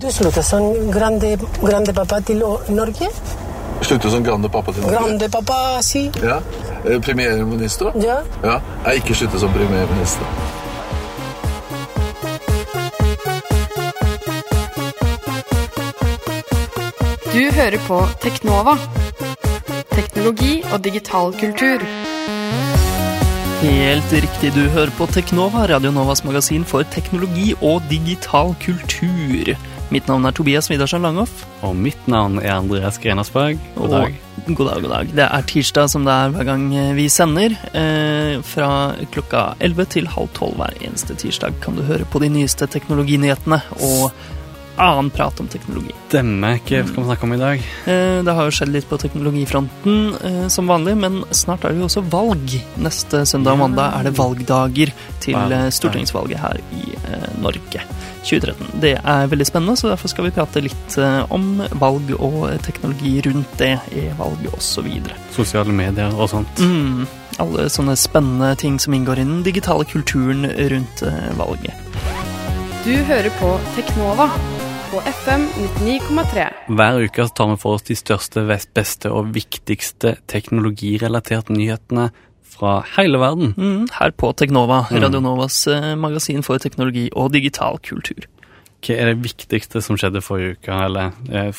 Du 0.00 0.12
sluttet 0.12 0.44
som 0.44 0.90
grande, 0.90 1.38
grande 1.62 1.92
pappa 1.94 2.20
til 2.20 2.38
Norge? 2.70 3.08
Slutter 3.82 4.10
som 4.12 4.22
grande 4.22 4.48
pappa 4.48 4.72
til 4.72 4.84
Norge? 4.84 4.94
Grande 4.94 5.28
pappa, 5.28 5.56
si. 5.82 6.04
Ja. 6.22 6.36
Eh, 6.86 7.00
Premierminister? 7.02 7.90
Ja. 7.98 8.20
ja. 8.44 8.60
Jeg 8.86 9.02
ikke 9.02 9.16
sluttet 9.18 9.40
som 9.42 9.50
premierminister. 9.50 10.22
Du 17.32 17.42
hører 17.58 17.78
på 17.88 17.98
Teknova. 18.22 18.76
Teknologi 19.96 20.60
og 20.72 20.84
digital 20.84 21.34
kultur. 21.40 21.82
Helt 23.64 24.12
riktig, 24.14 24.54
du 24.54 24.68
hører 24.70 24.94
på 24.94 25.10
Teknova, 25.10 25.66
Radio 25.66 25.90
Novas 25.90 26.22
magasin 26.24 26.62
for 26.64 26.86
teknologi 26.94 27.56
og 27.58 27.82
digital 27.90 28.54
kultur. 28.62 29.58
Mitt 29.88 30.04
navn 30.04 30.26
er 30.28 30.34
Tobias 30.36 30.66
Widersen 30.68 31.00
Langhoff. 31.00 31.46
Og 31.64 31.76
mitt 31.76 32.08
navn 32.12 32.36
er 32.42 32.58
Andreas 32.58 32.98
Grenasberg. 33.00 33.56
God 33.72 33.94
dag. 33.94 34.16
Og, 34.36 34.50
god 34.58 34.68
dag, 34.68 34.82
god 34.84 34.92
dag. 34.92 35.12
Det 35.16 35.24
er 35.24 35.46
tirsdag 35.48 35.88
som 35.88 36.04
det 36.04 36.12
er 36.12 36.34
hver 36.34 36.44
gang 36.44 36.66
vi 36.98 37.06
sender. 37.08 37.54
Eh, 37.72 38.34
fra 38.44 38.68
klokka 39.14 39.54
11 39.64 39.88
til 39.96 40.10
halv 40.12 40.28
12 40.36 40.58
hver 40.60 40.76
eneste 40.84 41.16
tirsdag 41.16 41.56
kan 41.64 41.78
du 41.78 41.86
høre 41.88 42.04
på 42.04 42.20
de 42.20 42.28
nyeste 42.36 42.68
teknologinyhetene 42.68 43.62
og 43.80 44.12
annen 44.78 45.10
prat 45.10 45.40
om 45.40 45.48
teknologi. 45.48 45.92
Stemmer. 46.08 46.58
Hva 46.58 46.84
skal 46.86 47.02
vi 47.02 47.08
snakke 47.08 47.26
om 47.26 47.32
i 47.34 47.40
dag? 47.40 47.62
Eh, 47.86 48.18
det 48.24 48.34
har 48.34 48.48
jo 48.48 48.54
skjedd 48.54 48.72
litt 48.72 48.88
på 48.88 48.98
teknologifronten 49.00 49.98
eh, 50.24 50.46
som 50.52 50.70
vanlig, 50.70 50.96
men 51.00 51.20
snart 51.34 51.64
er 51.66 51.74
det 51.74 51.82
jo 51.82 51.88
også 51.88 52.04
valg. 52.12 52.54
Neste 52.80 53.24
søndag 53.28 53.58
og 53.58 53.62
mandag 53.64 53.98
er 53.98 54.08
det 54.08 54.14
valgdager 54.18 54.92
til 55.24 55.54
eh, 55.56 55.68
stortingsvalget 55.74 56.42
her 56.42 56.60
i 56.72 56.84
Norge 57.42 57.82
2013. 58.26 58.80
Det 58.82 58.94
er 58.98 59.30
veldig 59.30 59.46
spennende, 59.46 59.76
så 59.78 59.92
derfor 59.92 60.10
skal 60.12 60.26
vi 60.26 60.34
prate 60.36 60.62
litt 60.64 60.98
om 61.32 61.62
valg 61.80 62.10
og 62.18 62.50
teknologi 62.66 63.14
rundt 63.24 63.54
det, 63.60 63.76
e-valg 63.96 64.50
osv. 64.52 64.90
Sosiale 65.34 65.72
medier 65.72 66.12
og 66.18 66.28
sånt. 66.32 66.60
Mm, 66.60 67.06
alle 67.40 67.68
sånne 67.72 67.96
spennende 67.98 68.52
ting 68.60 68.76
som 68.82 68.96
inngår 68.96 69.22
i 69.22 69.26
den 69.28 69.42
digitale 69.46 69.86
kulturen 69.88 70.44
rundt 70.74 71.04
valget. 71.38 71.88
Du 72.84 72.94
hører 73.08 73.32
på 73.40 73.56
Teknova 73.76 74.28
på 74.88 75.00
FM 75.04 75.42
99,3. 75.84 76.44
Hver 76.72 77.02
uke 77.04 77.26
tar 77.36 77.50
vi 77.50 77.56
for 77.60 77.76
oss 77.76 77.84
de 77.88 77.96
største, 77.98 78.44
beste 78.74 79.10
og 79.12 79.34
viktigste 79.34 80.14
teknologirelaterte 80.30 81.52
nyhetene 81.52 82.08
fra 82.48 82.78
hele 82.96 83.20
verden. 83.20 83.52
Mm, 83.58 83.84
her 83.98 84.14
på 84.16 84.32
Teknova, 84.32 84.86
mm. 84.88 85.00
Radionovas 85.04 85.60
magasin 86.00 86.44
for 86.46 86.60
teknologi 86.62 87.08
og 87.12 87.34
digital 87.36 87.76
kultur. 87.84 88.24
Hva 88.84 88.96
er 88.96 89.10
det 89.10 89.24
viktigste 89.26 89.82
som 89.84 89.98
skjedde 89.98 90.22
forrige 90.24 90.56
uke, 90.56 90.72
eller 90.72 91.12
eh, 91.28 91.52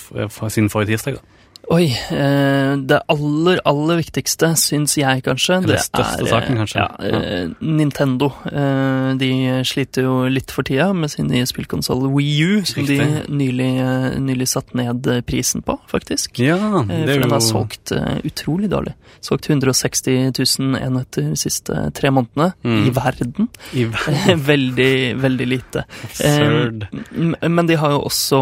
siden 0.49 0.71
forrige 0.73 0.95
tirsdag? 0.95 1.19
da? 1.19 1.28
Oi. 1.69 1.85
Eh, 2.11 2.71
det 2.89 2.97
aller, 3.13 3.59
aller 3.69 3.99
viktigste, 3.99 4.47
syns 4.57 4.95
jeg 4.97 5.21
kanskje, 5.25 5.59
det, 5.67 5.75
det 5.75 5.81
største 5.83 6.25
er 6.25 6.29
saken, 6.31 6.57
kanskje. 6.63 6.81
Ja, 6.81 7.09
ja. 7.13 7.41
Nintendo. 7.61 8.31
Eh, 8.49 9.09
de 9.21 9.29
sliter 9.69 10.07
jo 10.07 10.15
litt 10.33 10.49
for 10.53 10.65
tida 10.65 10.87
med 10.97 11.13
sin 11.13 11.29
nye 11.29 11.45
spillkonsoll 11.49 12.07
Wii 12.15 12.31
U, 12.41 12.55
som 12.65 12.87
de 12.87 12.97
nylig, 13.29 13.69
nylig 14.17 14.47
satt 14.49 14.73
ned 14.77 15.11
prisen 15.29 15.61
på, 15.65 15.77
faktisk. 15.91 16.41
Ja, 16.41 16.57
det 16.89 17.03
er 17.03 17.11
for 17.13 17.27
den 17.27 17.35
har 17.37 17.45
solgt 17.45 17.93
utrolig 18.25 18.71
dårlig. 18.73 18.95
Solgt 19.21 19.51
160 19.51 20.33
000 20.33 20.79
enheter 20.79 21.29
de 21.29 21.37
siste 21.37 21.85
tre 21.93 22.09
månedene. 22.15 22.49
Mm. 22.65 22.81
I 22.81 22.95
verden. 22.97 23.51
I 23.77 23.85
verden. 23.93 24.43
veldig, 24.49 24.97
veldig 25.21 25.49
lite. 25.53 25.85
Absurd. 26.09 26.89
Men 27.45 27.69
de 27.69 27.77
har 27.77 27.93
jo 27.93 28.01
også 28.09 28.41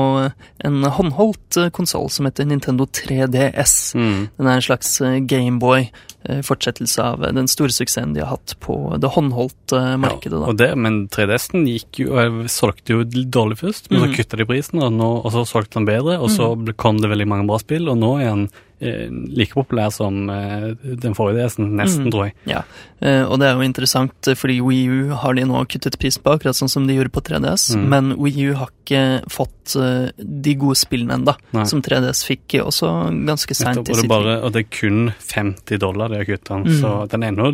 en 0.64 0.82
håndholdt 0.96 1.60
konsoll 1.76 2.08
som 2.14 2.30
heter 2.30 2.48
Nintendo 2.48 2.88
3 2.88 3.17
3DS. 3.26 3.98
Mm. 3.98 4.28
Den 4.38 4.48
er 4.48 4.56
en 4.56 4.62
slags 4.62 5.02
eh, 5.02 5.28
Gameboy. 5.28 5.84
Eh, 6.28 6.42
fortsettelse 6.44 7.04
av 7.04 7.24
eh, 7.24 7.32
den 7.32 7.48
store 7.48 7.72
suksessen 7.72 8.12
de 8.14 8.20
har 8.20 8.34
hatt 8.34 8.58
på 8.60 8.76
det 9.00 9.08
håndholdte 9.16 9.80
markedet. 10.04 10.42
Ja, 10.44 10.56
det, 10.60 10.70
men 10.76 11.06
3DS-en 11.14 11.64
gikk 11.70 12.02
jo, 12.04 12.18
solgte 12.52 12.98
jo 12.98 13.06
dårlig 13.08 13.62
først, 13.62 13.88
men 13.92 14.02
mm. 14.02 14.06
så 14.06 14.18
kutta 14.18 14.42
de 14.42 14.48
prisen, 14.50 14.84
og, 14.84 14.92
nå, 14.92 15.12
og 15.22 15.32
så 15.32 15.46
solgte 15.48 15.80
den 15.80 15.88
bedre, 15.88 16.18
og 16.20 16.34
så 16.34 16.52
mm. 16.58 16.74
kom 16.76 17.00
det 17.00 17.14
veldig 17.14 17.30
mange 17.32 17.48
bra 17.48 17.62
spill, 17.64 17.88
og 17.88 18.02
nå 18.02 18.18
er 18.20 18.34
den 18.34 18.50
Eh, 18.80 19.10
like 19.10 19.54
populær 19.54 19.90
som 19.90 20.30
eh, 20.30 20.68
den 21.02 21.16
forrige 21.18 21.48
DS-en, 21.48 21.72
nesten, 21.80 22.04
mm. 22.06 22.12
tror 22.14 22.28
jeg. 22.28 22.36
Ja, 22.46 22.60
eh, 23.02 23.24
og 23.26 23.40
det 23.42 23.48
er 23.48 23.56
jo 23.58 23.66
interessant, 23.66 24.30
fordi 24.38 24.60
Wii 24.62 24.84
U 24.86 25.16
har 25.18 25.34
de 25.34 25.48
nå 25.50 25.64
kuttet 25.66 25.98
prisen 25.98 26.22
på, 26.22 26.36
akkurat 26.38 26.60
sånn 26.60 26.70
som 26.70 26.86
de 26.86 26.94
gjorde 26.94 27.10
på 27.16 27.24
3DS, 27.26 27.72
mm. 27.74 27.88
men 27.90 28.12
Wii 28.22 28.52
U 28.52 28.54
har 28.60 28.70
ikke 28.70 29.02
fått 29.34 29.74
de 30.16 30.54
gode 30.62 30.78
spillene 30.80 31.18
enda, 31.18 31.34
som 31.68 31.82
3DS 31.84 32.22
fikk 32.24 32.60
også 32.62 32.92
ganske 33.28 33.58
seint 33.58 33.82
i 33.82 33.98
sitt 33.98 34.06
liv. 34.06 34.38
Og 34.38 34.54
det 34.56 34.62
er 34.62 34.70
kun 34.70 35.10
50 35.26 35.82
dollar 35.82 36.14
de 36.18 36.24
har 36.24 36.30
kutta 36.30 36.58
den, 36.58 36.68
mm. 36.68 36.80
så 36.82 36.94
den 37.12 37.24
er 37.24 37.34
ennå 37.34 37.52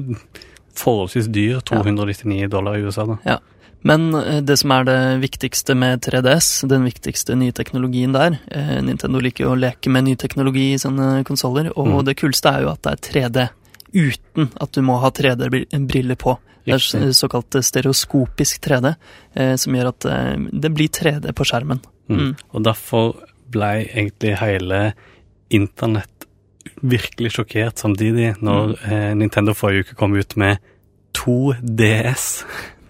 forholdsvis 0.73 1.27
dyr, 1.33 1.59
299 1.67 2.47
dollar 2.49 2.77
i 2.77 2.85
USA. 2.87 3.05
da. 3.05 3.17
Ja. 3.27 3.39
Men 3.83 4.13
eh, 4.15 4.39
det 4.41 4.57
som 4.61 4.71
er 4.71 4.87
det 4.87 4.99
viktigste 5.23 5.75
med 5.75 6.05
3DS, 6.05 6.63
den 6.71 6.87
viktigste 6.87 7.35
nye 7.35 7.51
teknologien 7.55 8.15
der 8.15 8.37
eh, 8.47 8.79
Nintendo 8.85 9.19
liker 9.23 9.45
jo 9.45 9.53
å 9.53 9.59
leke 9.59 9.91
med 9.91 10.07
ny 10.07 10.15
teknologi 10.19 10.69
i 10.73 10.79
sånne 10.79 11.25
konsoller, 11.27 11.69
og 11.75 11.91
mm. 11.91 11.99
det 12.07 12.17
kuleste 12.21 12.53
er 12.53 12.65
jo 12.65 12.71
at 12.71 12.83
det 12.85 12.95
er 12.95 13.03
3D 13.09 13.45
uten 13.93 14.49
at 14.63 14.73
du 14.73 14.81
må 14.81 14.97
ha 15.03 15.11
3D-briller 15.13 16.17
på. 16.17 16.37
Det 16.63 16.79
er 16.79 17.11
såkalt 17.13 17.59
stereoskopisk 17.59 18.63
3D, 18.63 18.93
eh, 19.35 19.55
som 19.59 19.75
gjør 19.75 19.91
at 19.91 20.07
det 20.63 20.71
blir 20.73 20.89
3D 20.89 21.35
på 21.35 21.45
skjermen. 21.45 21.83
Mm. 22.07 22.21
Mm. 22.21 22.31
Og 22.55 22.63
derfor 22.65 23.11
ble 23.53 23.73
egentlig 23.83 24.37
hele 24.39 24.79
internett 25.53 26.12
virkelig 26.81 27.33
sjokkert 27.37 27.79
samtidig 27.79 28.33
når 28.43 28.75
mm. 28.75 29.17
Nintendo 29.19 29.55
forrige 29.57 29.87
uke 29.87 29.97
kom 29.99 30.15
ut 30.19 30.37
med 30.39 30.61
2DS. 31.17 32.43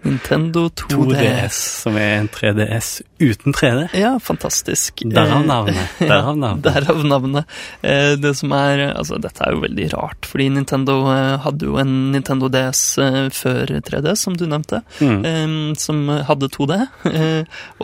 Nintendo 0.04 0.68
2DS. 0.68 0.94
2DS. 0.94 1.58
Som 1.82 1.96
er 1.96 2.18
en 2.18 2.28
3DS 2.28 3.02
uten 3.18 3.52
3D. 3.52 3.88
Ja, 3.96 4.18
fantastisk. 4.20 5.02
Derav 5.04 5.46
navnet. 5.46 5.76
Derav 5.98 6.36
navnet. 6.36 6.64
Derav 6.68 7.04
navnet. 7.06 7.44
Eh, 7.82 8.12
det 8.20 8.34
som 8.36 8.52
er 8.52 8.84
Altså, 8.94 9.16
dette 9.22 9.40
er 9.44 9.54
jo 9.54 9.62
veldig 9.62 9.86
rart, 9.94 10.26
fordi 10.28 10.48
Nintendo 10.52 10.96
eh, 11.12 11.38
hadde 11.44 11.68
jo 11.68 11.78
en 11.80 11.94
Nintendo 12.12 12.50
DS 12.52 12.82
eh, 13.00 13.18
før 13.32 13.72
3D, 13.86 14.12
som 14.18 14.36
du 14.36 14.44
nevnte, 14.50 14.82
mm. 15.00 15.74
som 15.80 16.02
hadde 16.28 16.50
2D. 16.52 16.78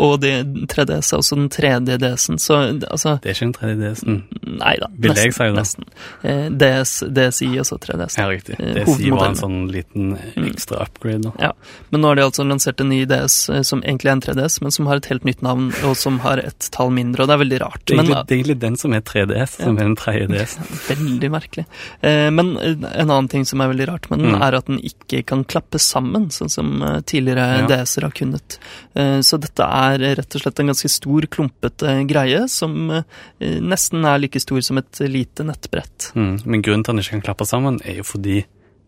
Og 0.01 0.15
det, 0.23 0.35
3DS 0.71 1.13
er 1.13 1.23
også 1.23 1.39
den 1.39 1.49
3D-DS-en, 1.53 2.39
så 2.43 2.61
altså 2.91 3.17
Det 3.23 3.33
er 3.33 3.39
ikke 3.39 3.49
den 3.49 3.57
3D-DS-en? 3.59 4.21
Nei 4.61 4.75
da. 4.83 4.91
Vil 4.97 5.17
jeg 5.17 5.35
si 5.35 5.47
det? 5.47 5.51
Nesten. 5.57 5.89
DS, 6.61 6.95
DSI, 7.09 7.51
altså 7.63 7.81
3DS. 7.81 8.19
Ja, 8.21 8.29
riktig. 8.31 8.59
DSI 8.61 9.13
var 9.15 9.31
en 9.31 9.41
sånn 9.41 9.61
liten 9.73 10.15
ekstra 10.51 10.85
upgrade, 10.85 11.31
da. 11.31 11.35
Ja. 11.49 11.53
Men 11.91 12.05
nå 12.05 12.09
har 12.10 12.19
de 12.19 12.25
altså 12.26 12.44
lansert 12.47 12.81
en 12.82 12.91
ny 12.93 13.00
DS 13.09 13.37
eh, 13.53 13.62
som 13.66 13.82
egentlig 13.84 14.10
er 14.10 14.16
en 14.19 14.22
3DS, 14.25 14.59
men 14.65 14.75
som 14.75 14.88
har 14.91 15.00
et 15.00 15.09
helt 15.10 15.26
nytt 15.28 15.43
navn, 15.47 15.71
og 15.87 15.97
som 15.98 16.19
har 16.25 16.43
et 16.43 16.69
tall 16.75 16.93
mindre, 16.94 17.25
og 17.25 17.31
det 17.31 17.37
er 17.37 17.43
veldig 17.44 17.60
rart. 17.62 17.81
Det 17.84 17.94
er 17.94 18.00
egentlig, 18.00 18.16
men, 18.16 18.26
det 18.26 18.34
er 18.34 18.41
egentlig 18.41 18.59
den 18.65 18.78
som 18.82 18.97
er 18.97 19.04
3DS, 19.06 19.56
som 19.56 19.72
ja. 19.72 19.76
er 19.76 19.88
den 19.88 19.97
tredje 20.00 20.28
DS. 20.34 20.56
Veldig 20.91 21.32
merkelig. 21.32 21.66
Eh, 22.06 22.28
men 22.34 22.53
eh, 22.60 22.76
en 22.91 23.06
annen 23.06 23.31
ting 23.32 23.47
som 23.48 23.62
er 23.65 23.72
veldig 23.72 23.88
rart 23.91 24.10
med 24.12 24.25
den, 24.25 24.34
mm. 24.34 24.44
er 24.48 24.59
at 24.60 24.71
den 24.71 24.81
ikke 24.91 25.22
kan 25.31 25.44
klappe 25.48 25.81
sammen, 25.82 26.28
sånn 26.34 26.53
som 26.53 26.71
tidligere 27.09 27.47
ja. 27.62 27.66
DS-er 27.71 28.06
har 28.06 28.15
kunnet. 28.15 28.59
Så 29.25 29.38
dette 29.41 29.65
er 29.65 30.03
rett 30.19 30.37
og 30.37 30.42
slett 30.42 30.60
en 30.62 30.71
ganske 30.72 30.91
stor, 30.92 31.27
klumpete 31.32 31.94
greie, 32.09 32.44
som 32.50 32.77
nesten 33.41 34.06
er 34.09 34.22
like 34.22 34.41
stor 34.42 34.62
som 34.65 34.81
et 34.81 35.03
lite 35.10 35.47
nettbrett. 35.47 36.10
Mm. 36.15 36.32
Men 36.44 36.65
grunnen 36.65 36.84
til 36.84 36.92
at 36.92 36.97
den 36.97 37.04
ikke 37.04 37.19
kan 37.19 37.27
klappe 37.31 37.48
sammen, 37.48 37.81
er 37.84 38.00
jo 38.00 38.06
fordi 38.06 38.41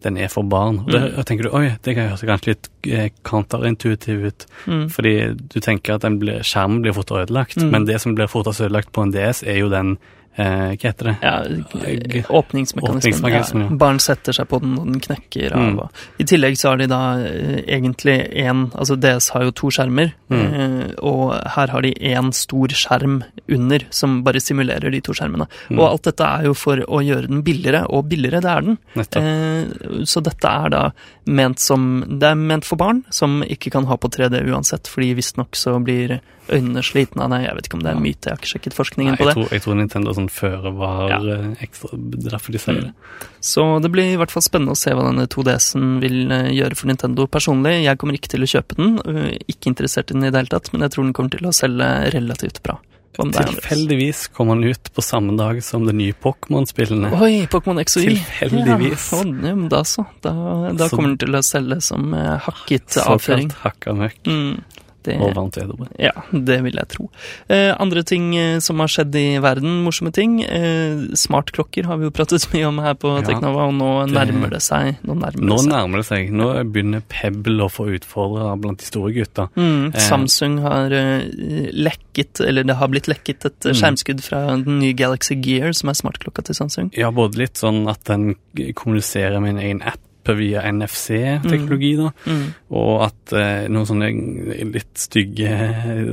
den 0.05 0.19
er 0.21 0.31
for 0.33 0.47
barn. 0.47 0.83
Og, 0.85 0.91
det, 0.93 1.01
mm. 1.03 1.19
og 1.19 1.29
tenker 1.29 1.49
du 1.49 1.57
oi, 1.59 1.65
det 1.85 1.97
kan 1.97 2.11
høres 2.11 2.25
kanskje 2.29 2.55
litt 2.55 2.71
eh, 2.89 3.09
counterintuitiv 3.29 4.27
ut. 4.29 4.47
Mm. 4.67 4.87
Fordi 4.93 5.15
du 5.55 5.61
tenker 5.65 5.97
at 5.97 6.09
blir, 6.21 6.43
skjermen 6.47 6.83
blir 6.85 6.97
fort 6.97 7.15
ødelagt, 7.15 7.61
mm. 7.61 7.71
men 7.73 7.87
det 7.89 8.01
som 8.03 8.17
blir 8.19 8.31
fortest 8.31 8.65
ødelagt 8.65 8.93
på 8.95 9.07
en 9.07 9.15
DS, 9.15 9.45
er 9.47 9.63
jo 9.63 9.71
den 9.73 9.97
Eh, 10.35 10.73
hva 10.81 10.89
heter 10.89 11.11
det? 11.11 11.15
Ja, 11.21 12.25
Åpningsmekanismen. 12.29 13.67
Ja. 13.67 13.77
Barn 13.77 13.99
setter 14.01 14.33
seg 14.33 14.49
på 14.49 14.63
den, 14.63 14.79
og 14.81 14.89
den 14.89 15.03
knekker 15.05 15.53
av. 15.53 15.67
Mm. 15.77 16.05
I 16.25 16.27
tillegg 16.31 16.57
så 16.57 16.73
har 16.73 16.81
de 16.81 16.89
da 16.89 17.01
eh, 17.21 17.59
egentlig 17.67 18.17
én 18.41 18.65
Altså 18.73 18.97
DS 18.97 19.29
har 19.35 19.45
jo 19.45 19.53
to 19.61 19.69
skjermer, 19.75 20.15
mm. 20.33 20.41
eh, 20.41 20.95
og 21.05 21.35
her 21.57 21.75
har 21.75 21.85
de 21.85 21.93
én 22.13 22.33
stor 22.37 22.73
skjerm 22.73 23.21
under 23.53 23.85
som 23.93 24.23
bare 24.25 24.41
simulerer 24.41 24.95
de 24.95 25.03
to 25.05 25.13
skjermene. 25.17 25.49
Mm. 25.69 25.79
Og 25.79 25.85
alt 25.91 26.09
dette 26.09 26.31
er 26.39 26.49
jo 26.49 26.57
for 26.57 26.81
å 26.81 27.03
gjøre 27.05 27.29
den 27.29 27.45
billigere, 27.45 27.85
og 27.93 28.09
billigere 28.09 28.41
det 28.45 28.55
er 28.55 28.67
den. 28.69 28.81
Eh, 29.21 30.07
så 30.09 30.25
dette 30.25 30.49
er 30.49 30.73
da 30.73 30.87
ment 31.25 31.59
som 31.63 32.03
Det 32.19 32.27
er 32.33 32.35
ment 32.35 32.65
for 32.67 32.77
barn 32.81 33.05
som 33.15 33.43
ikke 33.47 33.71
kan 33.71 33.85
ha 33.87 33.97
på 33.97 34.09
3D 34.11 34.41
uansett, 34.51 34.89
fordi 34.91 35.13
visstnok 35.15 35.55
så 35.55 35.77
blir 35.83 36.21
øynene 36.51 36.83
slitne 36.83 37.29
det. 37.31 37.39
Jeg 37.47 37.55
vet 37.55 37.69
ikke 37.69 37.77
om 37.79 37.83
det 37.85 37.91
er 37.93 37.97
en 37.97 38.03
myte, 38.03 38.27
jeg 38.27 38.33
har 38.35 38.41
ikke 38.41 38.51
sjekket 38.51 38.75
forskningen 38.75 39.15
Nei, 39.15 39.19
på 39.21 39.29
det. 39.29 39.35
tror, 39.39 39.49
jeg 39.55 39.63
tror 39.63 39.79
Nintendo 39.79 40.15
sånn 40.17 40.29
føre 40.33 40.73
var 40.75 41.09
Ja. 41.13 41.19
eh, 41.37 41.63
ekstra 41.63 41.93
er 41.95 42.31
derfor 42.35 42.53
de 42.53 42.59
sier 42.59 42.81
det. 42.83 42.93
Så 43.41 43.81
det 43.83 43.93
blir 43.93 44.11
i 44.13 44.17
hvert 44.19 44.31
fall 44.35 44.43
spennende 44.43 44.75
å 44.75 44.81
se 44.83 44.91
hva 44.91 45.07
denne 45.07 45.29
2DS-en 45.29 46.01
vil 46.03 46.31
eh, 46.33 46.51
gjøre 46.59 46.77
for 46.77 46.87
Nintendo 46.91 47.27
personlig. 47.27 47.85
Jeg 47.85 47.99
kommer 47.99 48.15
ikke 48.19 48.29
til 48.35 48.43
å 48.43 48.51
kjøpe 48.51 48.77
den, 48.77 48.99
øh, 49.07 49.39
ikke 49.47 49.71
interessert 49.71 50.11
i 50.11 50.15
den 50.15 50.25
i 50.25 50.31
det 50.31 50.43
hele 50.43 50.49
tatt, 50.59 50.73
men 50.73 50.83
jeg 50.83 50.91
tror 50.91 51.05
den 51.05 51.13
kommer 51.13 51.31
til 51.31 51.47
å 51.47 51.55
selge 51.55 52.11
relativt 52.13 52.63
bra. 52.63 52.79
Tilfeldigvis 53.13 54.27
kom 54.33 54.49
han 54.49 54.65
ut 54.65 54.89
på 54.95 55.03
samme 55.05 55.37
dag 55.37 55.59
som 55.65 55.85
det 55.87 55.93
nye 55.95 56.13
Pokémon-spillene. 56.17 57.11
Oi, 57.21 57.47
Pokémon 57.53 57.81
X 57.83 57.97
og 58.01 58.07
Tilfeldigvis. 58.09 59.09
Ja, 59.13 59.55
men 59.55 59.69
da 59.69 59.83
så. 59.85 60.07
Da, 60.25 60.33
da 60.73 60.89
Så- 60.89 60.97
kommer 60.97 61.09
den 61.13 61.19
til 61.19 61.37
å 61.37 61.43
selge 61.45 61.81
som 61.83 62.15
eh, 62.15 62.39
hakket 62.41 62.97
avføring. 63.05 63.51
Såkalt 63.53 63.63
hakka 63.67 63.95
møkk 63.99 64.31
Mm, 64.33 64.63
det, 65.05 65.17
og 65.21 65.35
vant 65.35 65.57
vedbrød. 65.57 65.89
ja, 65.99 66.13
det 66.33 66.59
vil 66.65 66.75
jeg 66.79 66.89
tro. 66.89 67.09
Eh, 67.49 67.73
andre 67.81 68.03
ting 68.03 68.37
eh, 68.37 68.59
som 68.61 68.79
har 68.81 68.89
skjedd 68.89 69.15
i 69.19 69.39
verden, 69.43 69.83
morsomme 69.85 70.13
ting. 70.13 70.41
Eh, 70.45 71.09
smartklokker 71.19 71.85
har 71.87 71.99
vi 71.99 72.05
jo 72.09 72.11
pratet 72.15 72.47
mye 72.55 72.67
om 72.69 72.79
her 72.85 72.95
på 72.95 73.13
Ja, 73.19 73.27
Teknova, 73.27 73.69
og 73.69 73.75
nå 73.75 73.91
det- 74.07 74.15
nærmer 74.17 74.51
det 74.51 74.63
seg. 74.63 74.97
Nå 75.05 75.15
nærmer 75.19 75.41
Nå 75.43 75.57
det 75.57 75.65
seg. 75.65 75.73
nærmer 75.73 76.03
det 76.03 76.07
seg. 76.07 76.31
Nå 76.33 76.49
begynner 76.73 77.03
Pebble 77.09 77.67
å 77.67 77.71
få 77.73 77.89
utfordrere 77.99 78.57
blant 78.61 78.79
de 78.79 78.85
store 78.91 79.13
gutta. 79.13 79.49
Mm, 79.57 79.93
Eh. 79.95 80.01
Samsung 80.09 80.59
har 80.63 80.93
eh, 80.93 81.25
lekket, 81.73 82.41
eller 82.47 82.65
det 82.65 82.77
har 82.77 82.89
blitt 82.89 83.09
lekket 83.11 83.45
et 83.47 83.61
Mm. 83.73 83.75
skjermskudd 83.79 84.21
fra 84.23 84.57
den 84.65 84.79
nye 84.81 84.93
Galaxy 84.95 85.35
Gear, 85.41 85.73
som 85.73 85.89
er 85.91 85.95
smartklokka 85.95 86.43
til 86.45 86.55
Samsung. 86.55 86.91
Ja, 86.97 87.11
både 87.11 87.37
litt 87.39 87.55
sånn 87.55 87.89
at 87.89 88.05
den 88.05 88.35
kommuniserer 88.75 89.41
med 89.41 89.57
en 89.57 89.59
egen 89.63 89.83
app 89.83 90.01
via 90.39 90.63
NFC-teknologi, 90.71 91.97
da. 91.99 92.11
Mm. 92.27 92.45
Og 92.71 93.03
at 93.09 93.33
eh, 93.33 93.67
noen 93.69 93.87
sånne 93.89 94.11
litt 94.73 94.95
stygge 94.95 95.51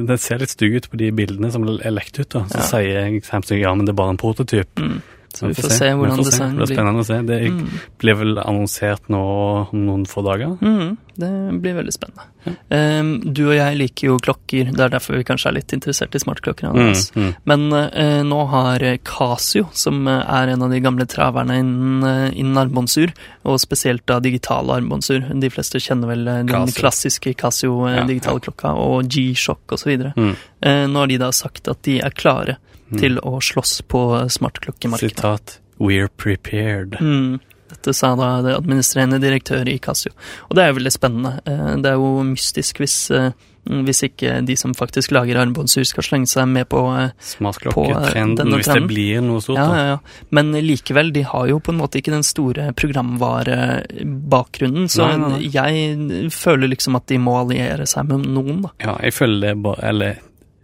Det 0.07 0.19
ser 0.19 0.39
litt 0.39 0.49
stygge 0.49 0.81
ut 0.81 0.89
på 0.89 0.97
de 0.97 1.11
bildene 1.11 1.51
som 1.51 1.63
er 1.67 1.91
lekt 1.91 2.19
ut, 2.19 2.29
da. 2.29 2.45
Så 2.49 2.57
Ja. 2.57 2.67
sier 2.71 3.21
Samsung 3.23 3.59
ja, 3.61 3.73
men 3.75 3.85
det 3.85 3.93
er 3.93 4.01
bare 4.01 4.09
en 4.15 4.17
prototyp. 4.17 4.73
Mm. 4.79 5.01
Så 5.29 5.47
vi 5.47 5.53
får 5.61 5.69
se 5.69 5.85
hvordan 5.93 6.17
får 6.17 6.31
blir. 6.31 6.39
Det 6.49 6.55
blir. 6.57 6.75
spennende 6.75 6.99
å 6.99 7.05
se. 7.05 7.21
Det 7.21 7.51
Mm. 7.51 7.67
blir 7.99 8.15
vel 8.17 8.37
annonsert 8.37 9.01
nå 9.09 9.69
om 9.71 9.85
noen 9.85 10.05
få 10.07 10.23
dager. 10.25 10.57
Mm, 10.61 10.97
det 11.19 11.31
blir 11.63 11.77
veldig 11.79 11.93
spennende. 11.93 12.55
Um, 12.69 13.11
du 13.23 13.43
og 13.49 13.55
jeg 13.57 13.77
liker 13.79 14.11
jo 14.11 14.19
klokker, 14.23 14.71
det 14.73 14.85
er 14.85 14.93
derfor 14.93 15.19
vi 15.19 15.27
kanskje 15.27 15.51
er 15.51 15.57
litt 15.59 15.75
interessert 15.75 16.15
i 16.15 16.21
smartklokker. 16.23 16.73
Mm, 16.73 16.93
mm. 17.15 17.31
Men 17.49 17.67
uh, 17.75 18.21
nå 18.25 18.39
har 18.53 18.85
Casio, 19.07 19.67
som 19.73 20.07
eh, 20.07 20.21
er 20.39 20.47
en 20.53 20.61
av 20.61 20.69
de 20.71 20.79
gamle 20.79 21.05
traverne 21.09 21.59
innen, 21.59 22.03
eh, 22.03 22.39
innen 22.39 22.57
armbåndsur, 22.57 23.13
og 23.43 23.59
spesielt 23.61 24.05
da 24.09 24.19
digitale 24.23 24.79
armbåndsur 24.79 25.29
De 25.41 25.49
fleste 25.53 25.81
kjenner 25.83 26.11
vel 26.13 26.27
eh, 26.27 26.41
den 26.43 26.51
Casio. 26.51 26.79
klassiske 26.81 27.33
Casio 27.39 27.85
eh, 27.87 27.99
Ja, 27.99 28.35
klokka 28.39 28.73
og 28.79 29.09
G-sjokk 29.09 29.75
osv. 29.77 30.09
Mm. 30.15 30.35
Uh, 30.65 30.85
nå 30.89 31.03
har 31.03 31.11
de 31.11 31.19
da 31.21 31.31
sagt 31.35 31.67
at 31.71 31.83
de 31.87 31.99
er 32.03 32.15
klare 32.15 32.59
til 32.89 33.19
å 33.21 33.37
slåss 33.43 33.83
på 33.85 34.01
smartklokkemarkedet. 34.33 35.13
Sitat 35.13 35.59
We're 35.79 36.09
prepared. 36.09 36.97
Mm. 36.99 37.39
Dette 37.69 37.93
sa 37.93 38.15
da 38.17 38.41
det 38.45 38.55
administrerende 38.57 39.19
direktør 39.21 39.67
i 39.69 39.77
Casio. 39.79 40.11
Og 40.49 40.55
det 40.57 40.63
er 40.63 40.67
jo 40.73 40.79
veldig 40.79 40.91
spennende. 40.95 41.31
Eh, 41.45 41.75
Det 41.79 41.85
er 41.91 41.95
jo 42.01 42.09
mystisk 42.25 42.77
hvis, 42.81 42.95
eh, 43.15 43.31
hvis 43.69 44.01
ikke 44.07 44.39
de 44.47 44.55
som 44.57 44.73
faktisk 44.73 45.11
lager 45.13 45.37
armbåndsur 45.37 45.85
skal 45.85 46.03
slenge 46.03 46.27
seg 46.31 46.47
med 46.49 46.65
på 46.71 46.79
på 46.81 47.11
Smartklokketrenden, 47.35 48.35
denne 48.39 48.55
hvis 48.57 48.71
det 48.73 48.87
blir 48.89 49.21
noe 49.21 49.39
stort. 49.43 49.57
ja, 49.59 49.67
ja, 49.75 49.83
ja. 49.93 49.97
Men 50.31 50.51
likevel, 50.53 51.11
de 51.13 51.21
har 51.29 51.47
jo 51.51 51.59
på 51.59 51.69
en 51.73 51.77
måte 51.77 51.97
ikke 52.01 52.11
den 52.15 52.23
store 52.25 52.71
programvarebakgrunnen, 52.73 54.87
så 54.89 55.05
Nei, 55.07 55.17
nei, 55.17 55.29
nei. 55.35 55.49
jeg 55.53 56.31
føler 56.33 56.67
liksom 56.73 56.95
at 56.99 57.07
de 57.11 57.17
må 57.21 57.35
alliere 57.43 57.85
seg 57.89 58.07
med 58.09 58.25
noen, 58.27 58.61
da. 58.65 58.69
Ja, 58.83 58.95
jeg 59.03 59.13
føler 59.17 59.39
det 59.49 59.53
bare 59.63 59.83
Eller 59.89 60.11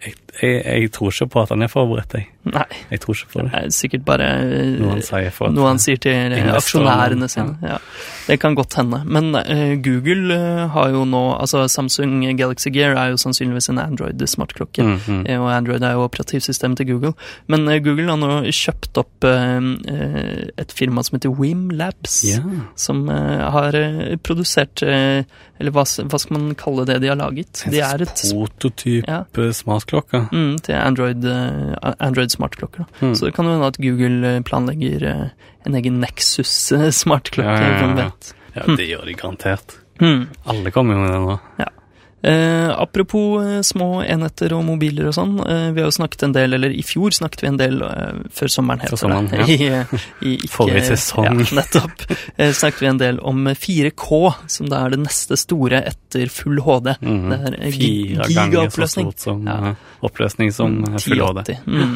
jeg, 0.05 0.13
jeg, 0.41 0.61
jeg 0.65 0.91
tror 0.91 1.11
ikke 1.13 1.27
på 1.33 1.41
at 1.45 1.53
han 1.55 1.61
er 1.65 1.71
forberedt, 1.71 2.13
jeg. 2.19 2.29
Nei, 2.45 2.65
Jeg 2.91 2.99
tror 3.01 3.15
ikke 3.17 3.31
på 3.31 3.39
det 3.41 3.45
det. 3.49 3.59
er 3.65 3.71
sikkert 3.73 4.03
bare 4.05 4.25
eh, 4.37 4.75
Noe 4.77 4.91
han 4.91 4.99
sier 5.01 5.49
Noe 5.55 5.69
han 5.71 5.79
sier 5.81 5.97
til 5.97 6.35
aksjonærene 6.53 7.29
sine. 7.31 7.55
Ja. 7.65 7.79
Det 8.27 8.37
kan 8.41 8.53
godt 8.57 8.75
hende. 8.77 8.99
Men 9.05 9.31
uh, 9.33 9.73
Google 9.81 10.35
eh, 10.35 10.61
har 10.75 10.91
jo 10.93 11.03
nå 11.09 11.23
Altså 11.39 11.63
Samsung 11.71 12.19
Galaxy 12.37 12.69
Gear 12.73 12.93
er 13.01 13.13
jo 13.13 13.17
sannsynligvis 13.21 13.69
en 13.73 13.81
Android-smartklokke. 13.81 14.85
Mm, 14.85 14.99
mm. 15.07 15.23
Og 15.39 15.49
Android 15.55 15.81
er 15.85 15.95
jo 15.97 16.05
operativsystemet 16.05 16.77
til 16.81 16.91
Google. 16.93 17.13
Men 17.49 17.65
uh, 17.69 17.79
Google 17.81 18.11
har 18.13 18.21
nå 18.21 18.53
kjøpt 18.53 19.01
opp 19.01 19.25
eh, 19.25 20.51
et 20.61 20.77
firma 20.77 21.01
som 21.05 21.17
heter 21.17 21.33
Wim 21.33 21.71
Labs. 21.73 22.19
yeah. 22.29 22.45
Som 22.77 23.07
har 23.09 23.73
produsert 24.23 24.83
Eller 24.85 25.71
hva, 25.73 25.85
hva 25.85 26.19
skal 26.19 26.35
man 26.37 26.55
kalle 26.59 26.85
det 26.85 26.99
de 27.01 27.09
har 27.09 27.17
laget? 27.17 27.65
De 27.71 27.79
er 27.81 28.03
et 28.05 28.23
prototype 28.29 29.07
ja, 29.07 29.51
smartklokke. 29.55 30.24
Mm, 30.31 30.57
til 30.65 30.77
Android, 30.79 31.25
eh, 31.25 31.93
Android 31.99 32.33
smartklokker. 32.33 32.85
Mm. 33.01 33.15
Så 33.15 33.27
det 33.27 33.35
kan 33.37 33.47
jo 33.47 33.55
hende 33.55 33.71
at 33.71 33.79
Google 33.81 34.35
eh, 34.35 34.41
planlegger 34.45 35.07
eh, 35.09 35.25
en 35.65 35.79
egen 35.79 36.01
Nexus-smartklokke. 36.03 37.49
Ja, 37.49 37.79
ja, 37.81 37.95
ja, 37.97 38.11
ja. 38.55 38.67
det 38.75 38.89
gjør 38.89 39.05
de 39.09 39.17
garantert. 39.19 39.79
Hmm. 39.99 40.27
Alle 40.43 40.71
kommer 40.75 40.97
jo 40.97 41.05
med 41.05 41.13
det 41.13 41.21
nå. 41.23 41.37
Eh, 42.25 42.79
apropos 42.79 43.43
eh, 43.43 43.61
små 43.61 44.03
enheter 44.03 44.53
og 44.57 44.63
mobiler 44.65 45.11
og 45.11 45.13
sånn. 45.13 45.35
Eh, 45.45 45.67
vi 45.75 45.83
har 45.83 45.91
jo 45.91 45.93
snakket 45.93 46.23
en 46.25 46.31
del, 46.33 46.55
eller 46.57 46.73
i 46.73 46.81
fjor 46.85 47.13
snakket 47.13 47.43
vi 47.43 47.49
en 47.51 47.59
del 47.59 47.83
eh, 47.85 48.23
før 48.33 48.49
sommeren, 48.49 48.81
heter 48.81 48.97
sommeren, 48.97 49.27
det. 49.29 49.45
I, 49.53 49.67
eh, 49.69 50.07
i, 50.25 50.31
Forrige 50.49 50.87
sesong. 50.87 51.27
Ja, 51.27 51.33
nettopp. 51.59 52.05
Eh, 52.33 52.49
snakket 52.49 52.81
vi 52.81 52.89
en 52.89 53.01
del 53.01 53.19
om 53.21 53.45
4K, 53.51 54.21
som 54.55 54.71
da 54.71 54.81
er 54.87 54.95
det 54.95 55.03
neste 55.03 55.37
store 55.37 55.83
etter 55.85 56.31
full 56.33 56.63
HD. 56.65 56.95
Mhm. 56.97 57.29
Det 57.29 57.51
er 57.51 57.77
gigaoppløsning. 58.31 59.13
Ja. 59.45 59.75
oppløsning 60.05 60.51
som 60.53 60.75
Mm, 60.75 60.97
full 60.99 61.21
HD. 61.21 61.53
Mm. 61.69 61.93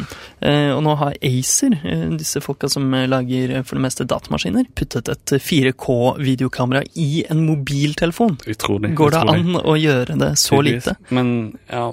Og 0.76 0.80
nå 0.86 0.94
har 1.00 1.16
Acer, 1.26 1.74
disse 2.18 2.40
folka 2.42 2.70
som 2.70 2.86
lager 3.10 3.52
for 3.68 3.78
det 3.78 3.84
meste 3.84 4.06
datamaskiner, 4.08 4.68
puttet 4.78 5.10
et 5.12 5.34
4K-videokamera 5.44 6.84
i 6.96 7.26
en 7.30 7.44
mobiltelefon. 7.48 8.38
Utrolig. 8.46 8.94
Går 8.96 9.16
det 9.16 9.24
utrolig. 9.24 9.40
an 9.40 9.62
å 9.64 9.76
gjøre 9.80 10.19
det 10.20 10.34
så 10.40 10.56
Tydeligvis. 10.60 10.86
lite? 10.90 10.98
Men 11.16 11.32
ja, 11.70 11.86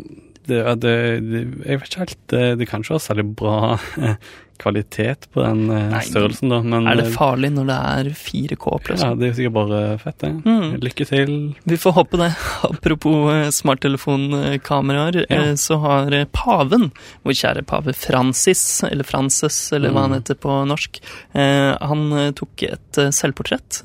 det, 0.46 0.64
det, 0.82 0.96
det 1.26 1.44
Jeg 1.66 1.80
vet 1.80 1.88
ikke 1.92 2.04
helt. 2.06 2.18
Det, 2.30 2.68
kan 2.70 2.82
ikke 2.84 2.94
være 2.98 3.06
særlig 3.10 3.24
bra 3.38 3.56
eh, 3.98 4.18
kvalitet 4.56 5.26
på 5.34 5.42
den 5.44 5.66
eh, 5.68 5.88
Nei, 5.92 5.98
størrelsen, 6.06 6.48
da. 6.48 6.60
Men 6.64 6.86
Er 6.88 6.96
det 6.96 7.08
eh, 7.10 7.16
farlig 7.16 7.50
når 7.52 7.66
det 7.68 7.74
er 7.76 8.06
4K-oppløsning? 8.16 9.18
det 9.20 9.26
er 9.28 9.34
sikkert 9.36 9.52
bare 9.58 9.80
fett, 10.00 10.16
det. 10.22 10.30
Mm. 10.46 10.76
Lykke 10.80 11.06
til. 11.10 11.32
Vi 11.68 11.76
får 11.82 11.92
håpe 11.98 12.20
det. 12.22 12.30
Apropos 12.70 13.50
smarttelefonkameraer, 13.58 15.26
Ja. 15.28 15.42
så 15.60 15.76
har 15.82 16.16
paven, 16.32 16.90
vår 17.26 17.36
kjære 17.42 17.64
pave 17.68 17.92
Francis, 17.92 18.62
eller 18.88 19.04
Frances, 19.04 19.58
eller 19.76 19.90
hva 19.92 20.06
han 20.06 20.14
Mm. 20.14 20.20
heter 20.22 20.34
på 20.40 20.56
norsk, 20.70 21.00
han 21.34 22.32
tok 22.38 22.62
et 22.70 23.02
selvportrett 23.12 23.14
selvportrett. 23.26 23.82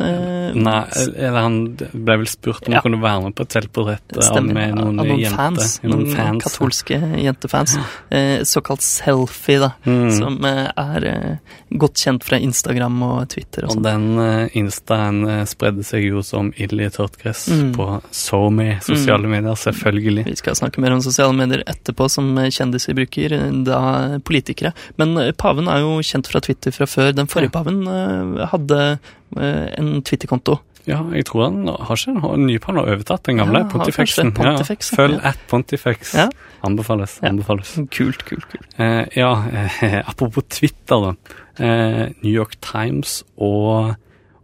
Eh, 0.52 0.62
Nei, 0.62 0.84
eller 1.16 1.40
han 1.42 1.58
ble 1.78 2.18
vel 2.22 2.28
spurt 2.28 2.68
om 2.68 2.74
Ja. 2.74 2.80
han 2.82 2.86
kunne 2.92 3.02
være 3.02 3.24
med 3.24 3.36
på 3.36 3.46
et 3.48 3.56
selvportrett 3.58 4.18
eh, 4.18 4.22
Stemmer. 4.28 4.54
med 4.54 4.76
noen, 4.76 5.00
av 5.00 5.06
noen 5.10 5.20
jente, 5.20 5.38
fans. 5.38 5.80
Ja, 5.84 5.90
Noen, 5.90 6.08
fans. 6.16 6.44
katolske 6.44 7.00
jentefans. 7.24 7.78
Eh, 8.12 8.44
såkalt 8.44 8.82
selfie, 8.86 9.60
da. 9.60 9.72
Mm. 9.86 10.12
Som 10.18 10.40
eh, 10.46 10.72
er 10.78 11.06
eh, 11.06 11.36
godt 11.78 11.96
kjent 12.04 12.24
fra 12.28 12.38
Instagram 12.38 13.02
og 13.04 13.30
Twitter 13.30 13.64
og 13.66 13.72
Og 13.72 13.78
sånn. 13.78 13.84
den 13.84 14.20
uh, 14.20 14.50
instaen 14.60 15.24
eh, 15.30 15.46
spredde 15.46 15.84
seg 15.88 16.04
jo 16.10 16.22
som 16.24 16.52
ild 16.58 16.80
i 16.82 16.90
tørt 16.90 17.18
gress 17.22 17.48
Mm. 17.52 17.74
på 17.76 17.86
SoMe, 18.12 18.80
sosiale 18.82 19.28
medier, 19.28 19.56
selvfølgelig. 19.56 20.26
Vi 20.26 20.36
skal 20.36 20.56
snakke 20.56 20.80
mer 20.80 20.92
om 20.94 21.02
sosiale 21.02 21.34
medier 21.34 21.64
etterpå, 21.68 22.10
som 22.10 22.38
eh, 22.38 22.50
kjendiser 22.54 22.94
bruker, 22.96 23.32
eh, 23.34 23.52
da 23.64 24.20
politikere. 24.24 24.74
Men 24.98 25.18
eh, 25.18 25.32
paven 25.32 25.68
er 25.68 25.80
jo 25.84 25.98
kjent 26.06 26.28
fra 26.32 26.40
Twitter 26.44 26.72
fra 26.72 26.86
før. 26.86 27.14
Den 27.16 27.28
forrige 27.28 27.52
Ja. 27.52 27.62
paven 27.62 27.82
eh, 27.88 28.46
hadde 28.52 28.80
eh, 28.92 28.98
en 29.38 30.02
Twitter-konto. 30.04 30.60
Ja, 30.90 31.02
jeg 31.14 31.28
tror 31.30 31.44
han 31.46 31.68
har 31.70 31.98
ikke 31.98 32.34
en 32.34 32.48
ny 32.48 32.56
på 32.62 32.72
han 32.72 32.80
har 32.82 32.90
overtatt 32.96 33.28
den 33.30 33.42
gamle 33.42 33.62
Ja, 33.62 33.68
Pontifexen. 33.70 34.32
Pontifex, 34.34 34.92
ja, 34.92 34.98
følg 34.98 35.18
ja. 35.20 35.32
at 35.32 35.44
Pontifex. 35.52 36.14
Ja. 36.18 36.28
Anbefales. 36.66 37.20
Anbefales. 37.26 37.76
Kult, 37.94 38.26
kult, 38.26 38.48
kult. 38.50 38.68
Eh, 38.82 39.06
ja, 39.18 39.32
eh, 39.52 40.00
apropos 40.10 40.48
Twitter, 40.50 41.12
da. 41.12 41.14
Eh, 41.62 42.04
New 42.24 42.34
York 42.34 42.58
Times 42.66 43.22
og, 43.38 43.94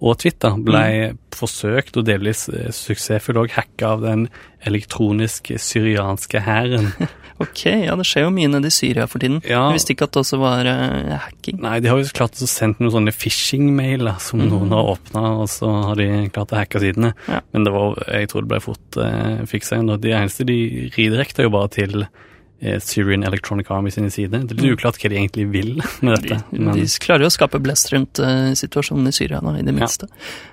og 0.01 0.19
Twitter 0.21 0.57
ble 0.61 0.83
Mm. 1.07 1.17
forsøkt 1.37 1.97
og 1.97 2.05
delvis 2.05 2.45
suksessfullt 2.47 2.97
suksessfull 2.97 3.39
òg 3.43 3.51
hacka 3.53 3.93
av 3.95 4.01
den 4.01 4.27
elektroniske 4.65 5.57
syrianske 5.61 6.41
hæren. 6.45 6.93
Ok, 7.37 7.67
ja, 7.69 7.93
det 7.93 8.05
skjer 8.09 8.23
jo 8.25 8.31
mye 8.33 8.49
nede 8.49 8.69
i 8.71 8.73
Syria 8.73 9.05
for 9.05 9.21
tiden. 9.21 9.43
Ja. 9.45 9.67
Jeg 9.69 9.77
visste 9.77 9.93
ikke 9.93 10.07
at 10.07 10.15
det 10.15 10.21
også 10.23 10.39
var 10.41 10.65
uh, 10.65 11.17
hacking. 11.21 11.59
Nei, 11.61 11.75
de 11.85 11.91
har 11.91 11.99
jo 12.01 12.07
klart 12.17 12.39
å 12.41 12.47
sendt 12.49 12.81
noen 12.81 12.95
sånne 12.95 13.13
phishing-mailer 13.13 14.17
som 14.25 14.41
mm. 14.41 14.47
noen 14.49 14.73
har 14.73 14.89
åpna, 14.95 15.21
og 15.43 15.51
så 15.53 15.69
har 15.85 16.01
de 16.01 16.07
klart 16.33 16.55
å 16.55 16.57
hacke 16.57 16.81
sidene. 16.81 17.11
Ja. 17.29 17.43
Men 17.53 17.67
det 17.67 17.75
var, 17.75 17.93
jeg 18.09 18.31
tror 18.31 18.45
det 18.45 18.51
ble 18.55 18.61
fort 18.65 18.97
uh, 18.97 19.45
fiksa 19.53 19.77
igjen. 19.77 19.93
De 20.01 20.15
eneste 20.17 20.47
de 20.49 20.57
redirekta 20.97 21.45
jo 21.45 21.53
bare 21.53 21.69
til 21.77 22.07
eh, 22.07 22.25
Syrian 22.81 23.23
Electronic 23.27 23.69
Army 23.73 23.91
sine 23.93 24.09
sider. 24.13 24.43
Det 24.47 24.55
er 24.57 24.61
litt 24.63 24.77
uklart 24.79 24.99
hva 25.01 25.11
de 25.13 25.19
egentlig 25.19 25.47
vil 25.53 25.73
med 26.05 26.17
dette. 26.17 26.41
De, 26.49 26.59
Men, 26.59 26.73
de 26.77 26.85
klarer 27.03 27.27
jo 27.27 27.31
å 27.31 27.37
skape 27.37 27.61
blest 27.63 27.91
rundt 27.93 28.21
uh, 28.23 28.51
situasjonen 28.57 29.09
i 29.11 29.15
Syria 29.15 29.41
nå, 29.45 29.57
i 29.59 29.65
det 29.67 29.75
minste. 29.77 30.09
Eh, 30.09 30.45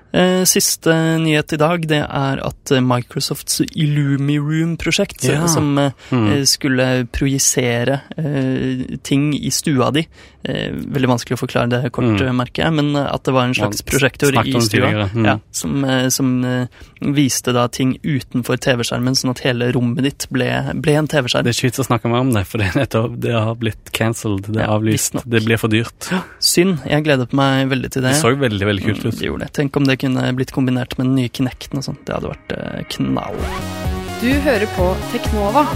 siste 0.47 0.95
nyhet 1.19 1.53
i 1.53 1.59
dag 1.59 1.87
det 1.91 2.03
er 2.07 2.41
at 2.47 2.71
eh, 2.71 2.81
Microsofts 2.85 3.61
Illumiroom-prosjekt, 3.75 5.25
Ja. 5.29 5.47
som 5.49 5.79
eh, 5.79 5.91
Mm. 6.11 6.29
eh, 6.33 6.45
skulle 6.45 7.07
projisere 7.11 8.01
eh, 8.17 8.97
ting 9.03 9.33
i 9.35 9.51
stua 9.51 9.91
di 9.91 10.07
eh, 10.45 10.71
Veldig 10.71 11.09
vanskelig 11.09 11.35
å 11.39 11.41
forklare 11.41 11.69
det 11.71 11.91
kort, 11.93 12.05
Mm. 12.05 12.21
eh, 12.29 12.33
merker 12.33 12.63
jeg, 12.65 12.73
men 12.73 12.95
eh, 12.97 13.09
at 13.15 13.25
det 13.25 13.33
var 13.35 13.45
en 13.49 13.55
slags 13.55 13.83
prosjektor 13.83 14.31
i 14.45 14.61
stua 14.61 15.09
mm. 15.15 15.25
ja, 15.25 15.39
som, 15.51 15.85
eh, 15.85 16.09
som 16.11 16.45
eh, 16.45 16.67
viste 17.01 17.53
da 17.53 17.67
ting 17.69 17.97
utenfor 18.05 18.57
TV-skjermen, 18.61 19.15
sånn 19.17 19.31
at 19.33 19.41
hele 19.45 19.73
rommet 19.73 20.03
ditt 20.05 20.27
ble, 20.31 20.47
ble 20.81 20.93
en 21.01 21.09
TV-skjerm. 21.09 21.45
det 21.45 21.55
er 21.55 21.59
ikke 21.59 21.71
vits 21.73 21.81
å 21.81 21.89
snakke 21.89 22.09
mer 22.13 22.21
om 22.21 22.33
det, 22.33 22.45
for 22.47 22.59
det, 22.59 22.71
det 23.21 23.33
har 23.35 23.55
blitt 23.57 23.91
cancelled. 23.93 24.45
Det 24.53 24.63
er 24.63 24.69
avlyst. 24.69 25.17
Det 25.27 25.43
blir 25.45 25.57
for 25.59 25.69
dyrt. 25.69 26.11
Synd. 26.41 26.79
Jeg 26.87 27.05
gledet 27.05 27.33
meg 27.33 27.69
veldig 27.69 27.91
til 27.91 28.03
det. 28.05 28.13
Det 28.15 28.21
så 28.23 28.35
veldig, 28.37 28.67
veldig 28.69 28.85
kult 28.85 29.03
Mm, 29.05 29.09
ut. 29.13 29.19
det 29.19 29.27
gjorde 29.29 29.41
det. 29.47 29.53
Tenk 29.57 29.77
om 29.77 29.85
det 29.85 29.99
kunne 30.05 30.29
blitt 30.37 30.53
kombinert 30.55 30.99
med 30.99 31.09
den 31.09 31.19
nye 31.19 31.33
Kinecten 31.33 31.81
og 31.81 31.89
sånt. 31.89 32.05
Det 32.07 32.17
hadde 32.19 32.33
vært 32.35 32.57
eh, 32.59 32.81
knall. 32.99 33.43
Du 34.21 34.31
hører 34.45 34.69
på 34.77 34.89
Teknova 35.13 35.67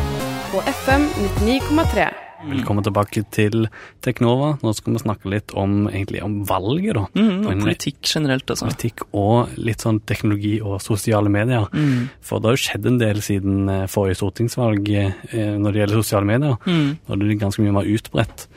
på 0.52 0.64
FM 0.68 1.08
99,3. 1.42 2.08
Velkommen 2.38 2.84
tilbake 2.86 3.24
til 3.34 3.66
Teknova. 4.04 4.52
Nå 4.62 4.70
skal 4.76 4.94
vi 4.94 5.00
snakke 5.02 5.30
litt 5.32 5.50
om, 5.58 5.88
egentlig, 5.90 6.20
om 6.22 6.36
valget, 6.46 6.94
da. 6.94 7.02
Mm, 7.18 7.42
og 7.42 7.64
politikk 7.64 7.98
generelt, 8.06 8.46
altså. 8.46 8.68
Politikk 8.68 9.02
og 9.10 9.58
litt 9.58 9.82
sånn 9.82 9.98
teknologi 10.06 10.54
og 10.62 10.78
sosiale 10.84 11.32
medier. 11.34 11.66
Mm. 11.74 12.06
For 12.22 12.38
det 12.38 12.52
har 12.52 12.58
jo 12.58 12.62
skjedd 12.68 12.88
en 12.92 13.00
del 13.02 13.22
siden 13.26 13.72
eh, 13.74 13.84
forrige 13.90 14.20
stortingsvalg 14.20 14.90
eh, 14.94 15.54
når 15.58 15.74
det 15.74 15.82
gjelder 15.82 16.04
sosiale 16.04 16.30
medier. 16.30 16.56
Mm. 16.68 16.88
Og 17.08 17.18
det 17.18 17.26
er 17.26 17.42
ganske 17.42 17.66
mye 17.66 17.76
mer 17.80 17.90
utbredt. 17.96 18.48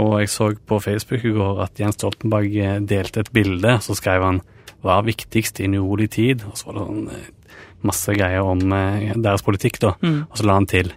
Og 0.00 0.18
jeg 0.22 0.32
så 0.32 0.50
på 0.56 0.80
Facebook 0.84 1.24
i 1.24 1.36
går 1.36 1.64
at 1.64 1.80
Jens 1.80 2.00
Stoltenberg 2.00 2.56
delte 2.88 3.22
et 3.22 3.32
bilde. 3.36 3.78
Så 3.84 3.96
skrev 4.00 4.24
han 4.24 4.42
'Hva 4.82 4.98
er 4.98 5.08
viktigst 5.08 5.60
i 5.60 5.64
en 5.64 5.78
urolig 5.80 6.10
tid?' 6.10 6.44
Og 6.46 6.56
så 6.58 6.68
var 6.68 6.78
det 6.78 6.86
sånn 6.86 7.08
eh, 7.10 7.28
masse 7.86 8.14
greier 8.14 8.44
om 8.44 8.72
eh, 8.72 9.12
deres 9.16 9.42
politikk, 9.42 9.80
da. 9.80 9.94
Mm. 10.02 10.26
Og 10.30 10.38
så 10.38 10.46
la 10.46 10.58
han 10.58 10.66
til 10.66 10.92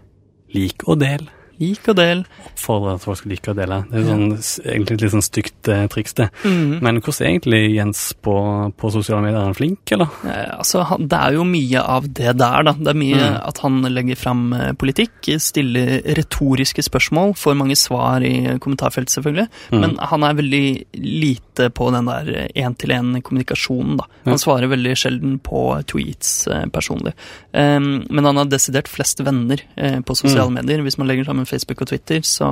'lik 0.54 0.88
og 0.88 1.00
del'. 1.00 1.30
Lik 1.60 1.88
og 1.92 1.96
del. 2.00 2.24
Oppfordre 2.46 2.94
at 2.96 3.02
folk 3.04 3.18
skal 3.20 3.32
like 3.34 3.52
å 3.52 3.56
dele. 3.58 3.82
Det 3.92 4.00
er 4.00 4.06
sånn, 4.08 4.28
egentlig 4.64 4.96
et 4.98 5.02
litt 5.04 5.12
sånn 5.16 5.26
stygt 5.26 5.68
eh, 5.74 5.86
triks, 5.92 6.14
det. 6.16 6.30
Mm. 6.46 6.80
Men 6.82 7.00
hvordan 7.02 7.26
er 7.26 7.32
egentlig 7.34 7.62
Jens 7.76 8.04
på, 8.24 8.36
på 8.80 8.92
sosiale 8.96 9.22
medier? 9.26 9.40
Er 9.42 9.50
han 9.50 9.58
flink, 9.58 9.92
eller? 9.92 10.08
Eh, 10.24 10.58
altså, 10.58 10.84
han- 10.88 11.08
det 11.12 11.20
er 11.20 11.34
jo 11.36 11.44
mye 11.44 11.84
av 11.84 12.08
det 12.14 12.38
der, 12.40 12.64
da. 12.64 12.74
Det 12.74 12.88
er 12.94 13.00
mye 13.02 13.20
Mm. 13.20 13.48
at 13.50 13.58
han 13.66 13.82
legger 13.84 14.16
fram 14.18 14.54
eh, 14.54 14.72
politikk, 14.80 15.32
stiller 15.40 16.02
retoriske 16.16 16.82
spørsmål, 16.88 17.36
får 17.36 17.58
mange 17.60 17.76
svar 17.76 18.24
i 18.24 18.58
kommentarfeltet, 18.60 19.12
selvfølgelig. 19.18 19.48
Mm. 19.72 19.80
Men 19.82 19.98
han 20.00 20.24
er 20.24 20.34
veldig 20.40 20.86
lite 20.96 21.70
på 21.76 21.92
den 21.92 22.06
der 22.06 22.48
én-til-én-kommunikasjonen, 22.56 23.98
da. 24.00 24.06
Han 24.26 24.38
svarer 24.40 24.70
veldig 24.72 24.96
sjelden 24.98 25.38
på 25.44 25.62
tweets 25.90 26.48
eh, 26.48 26.66
personlig. 26.72 27.14
Um, 27.54 28.06
men 28.10 28.26
han 28.26 28.38
har 28.38 28.46
desidert 28.52 28.88
flest 28.88 29.20
venner 29.26 29.62
eh, 29.78 30.00
på 30.02 30.16
sosiale 30.16 30.50
Mm. 30.50 30.54
medier. 30.62 30.82
Hvis 30.86 30.98
man 30.98 31.08
legger 31.10 31.26
sammen 31.26 31.46
Facebook 31.50 31.82
og 31.84 31.90
Twitter, 31.92 32.22
så 32.26 32.48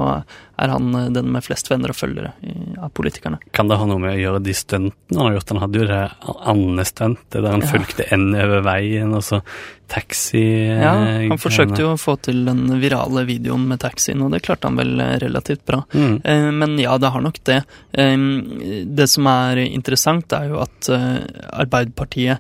er 0.58 0.72
han 0.74 0.90
eh, 0.98 1.10
den 1.14 1.30
med 1.32 1.46
flest 1.46 1.70
venner 1.72 1.94
og 1.94 1.98
følgere 2.00 2.34
av 2.82 2.92
politikerne. 2.98 3.38
Kan 3.56 3.70
det 3.70 3.78
ha 3.80 3.86
noe 3.90 4.02
med 4.02 4.16
å 4.16 4.20
gjøre 4.20 4.42
de 4.44 4.56
stuntene 4.58 5.18
han 5.20 5.30
har 5.30 5.38
gjort? 5.38 5.54
Han 5.54 5.62
hadde 5.64 5.82
jo 5.82 5.88
det 5.90 6.02
andestuntet 6.52 7.38
der 7.38 7.50
han 7.54 7.62
Ja. 7.66 7.72
fulgte 7.72 8.08
N 8.18 8.28
over 8.36 8.62
veien, 8.66 9.14
og 9.14 9.24
så 9.26 9.42
taxi 9.88 10.42
Ja, 10.68 10.96
eh, 11.06 11.30
han 11.30 11.40
forsøkte 11.40 11.80
jo 11.86 11.94
å 11.94 12.02
få 12.02 12.18
til 12.22 12.44
den 12.50 12.66
virale 12.82 13.24
videoen 13.30 13.68
med 13.70 13.80
taxien, 13.80 14.22
og 14.26 14.34
det 14.34 14.42
klarte 14.44 14.68
han 14.68 14.76
vel 14.82 15.00
eh, 15.00 15.16
relativt 15.24 15.64
bra. 15.66 15.84
mm. 15.94 16.18
Men 16.58 16.78
ja, 16.82 16.98
det 16.98 17.14
har 17.14 17.22
nok 17.22 17.38
det. 17.48 17.62
Det 17.94 19.08
som 19.10 19.28
er 19.32 19.62
interessant, 19.68 20.34
er 20.34 20.50
jo 20.50 20.60
at 20.66 20.90
Arbeiderpartiet 21.54 22.40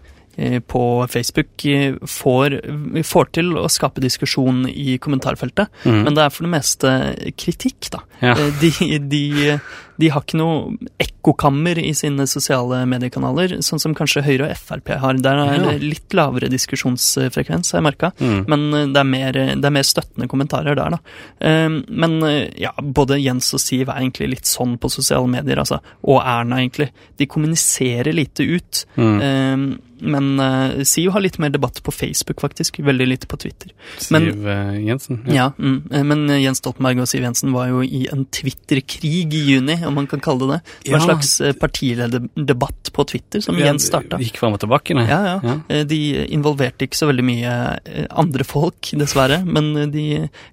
på 0.67 0.81
Facebook 1.09 1.65
eh, 1.65 1.95
får, 2.05 2.57
får 3.03 3.29
til 3.33 3.53
å 3.57 3.65
skape 3.73 4.03
diskusjon 4.03 4.65
i 4.69 4.97
kommentarfeltet, 5.01 5.67
Mm. 5.85 6.03
men 6.03 6.13
det 6.13 6.23
er 6.25 6.29
for 6.29 6.45
det 6.45 6.51
meste 6.53 6.91
kritikk, 7.37 7.89
da. 7.93 7.99
Ja. 8.21 8.35
Eh, 8.37 8.51
De, 8.61 8.99
de, 8.99 9.59
de 9.99 10.09
har 10.13 10.21
ikke 10.21 10.37
noe 10.37 10.77
ekkokammer 11.01 11.77
i 11.81 11.91
sine 11.97 12.27
sosiale 12.29 12.83
mediekanaler, 12.89 13.57
sånn 13.65 13.79
som 13.81 13.95
kanskje 13.97 14.23
Høyre 14.25 14.49
og 14.51 14.57
Frp 14.57 14.91
har. 15.01 15.13
Der 15.17 15.37
er 15.41 15.55
Ja. 15.57 15.71
det 15.71 15.81
litt 15.81 16.13
lavere 16.13 16.49
diskusjonsfrekvens, 16.49 17.71
har 17.71 17.81
jeg 17.81 17.87
merka. 17.87 18.11
Mm. 18.19 18.45
Men 18.47 18.73
eh, 18.73 18.85
det 18.93 18.97
er, 19.01 19.09
mer, 19.09 19.31
det 19.33 19.65
er 19.65 19.75
mer 19.77 19.87
støttende 19.87 20.27
kommentarer 20.29 20.75
der, 20.77 20.97
da. 20.97 20.99
Eh, 21.41 21.69
Men 21.87 22.21
eh, 22.23 22.49
ja, 22.61 22.71
både 22.81 23.19
Jens 23.21 23.53
og 23.53 23.59
Siv 23.63 23.89
er 23.89 24.01
egentlig 24.01 24.29
litt 24.35 24.45
sånn 24.49 24.77
på 24.77 24.89
sosiale 24.91 25.27
medier, 25.27 25.57
altså. 25.57 25.79
Og 26.03 26.21
Erna, 26.23 26.57
egentlig. 26.61 26.91
De 27.17 27.25
kommuniserer 27.25 28.13
lite 28.13 28.43
ut. 28.43 28.85
Mm. 28.97 29.19
Eh, 29.21 29.77
Men 29.99 30.39
eh, 30.39 30.83
Siv 30.85 31.09
har 31.11 31.21
litt 31.25 31.39
mer 31.41 31.49
debatt 31.49 31.79
på 31.81 31.89
Facebook, 31.91 32.37
faktisk. 32.43 32.77
Veldig 32.85 33.07
lite 33.07 33.25
på 33.25 33.37
Twitter. 33.41 33.71
men- 34.11 34.27
Siv 34.31 34.47
eh, 34.47 34.75
Jensen. 34.85 35.23
Ja, 35.33 35.51
mm, 35.57 35.89
eh, 35.91 36.03
Men 36.03 36.27
Jens 36.39 36.59
Stoltenberg 36.61 37.01
og 37.01 37.07
Siv 37.09 37.23
Jensen 37.25 37.51
var 37.51 37.67
jo 37.71 37.81
i 37.81 38.07
en 38.13 38.25
Twitter-krig 38.25 39.33
i 39.33 39.41
juni, 39.55 39.73
om 39.87 39.95
man 39.97 40.07
kan 40.07 40.19
kalle 40.23 40.39
det 40.47 40.57
det. 40.57 40.61
Det 40.85 40.91
var 40.93 40.99
en 40.99 41.05
slags 41.07 41.31
eh, 41.41 41.53
partilederdebatt 41.53 42.91
på 42.93 43.05
Twitter, 43.07 43.41
som 43.41 43.57
Jens 43.59 43.87
starta. 43.87 44.19
Gikk 44.21 44.37
fram 44.41 44.53
og 44.57 44.61
tilbake, 44.63 44.95
nei. 44.97 45.07
Ja, 45.09 45.19
ja. 45.25 45.37
Ja. 45.43 45.55
Eh, 45.69 45.83
De 45.87 45.99
involverte 46.33 46.87
ikke 46.87 46.97
så 46.99 47.09
veldig 47.09 47.25
mye 47.27 47.53
eh, 47.85 48.05
andre 48.11 48.43
folk, 48.47 48.91
dessverre, 48.97 49.41
men 49.45 49.91
de 49.93 50.05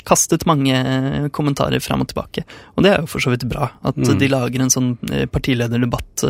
kastet 0.06 0.46
mange 0.48 0.74
kommentarer 1.34 1.80
fram 1.84 2.04
og 2.04 2.10
tilbake. 2.12 2.44
Og 2.76 2.84
det 2.84 2.92
er 2.94 3.00
jo 3.04 3.10
for 3.10 3.24
så 3.24 3.32
vidt 3.34 3.48
bra, 3.50 3.70
at 3.82 3.94
Mm. 4.04 4.18
de 4.18 4.26
lager 4.28 4.60
en 4.60 4.70
sånn 4.70 4.88
partilederdebatt 5.32 6.24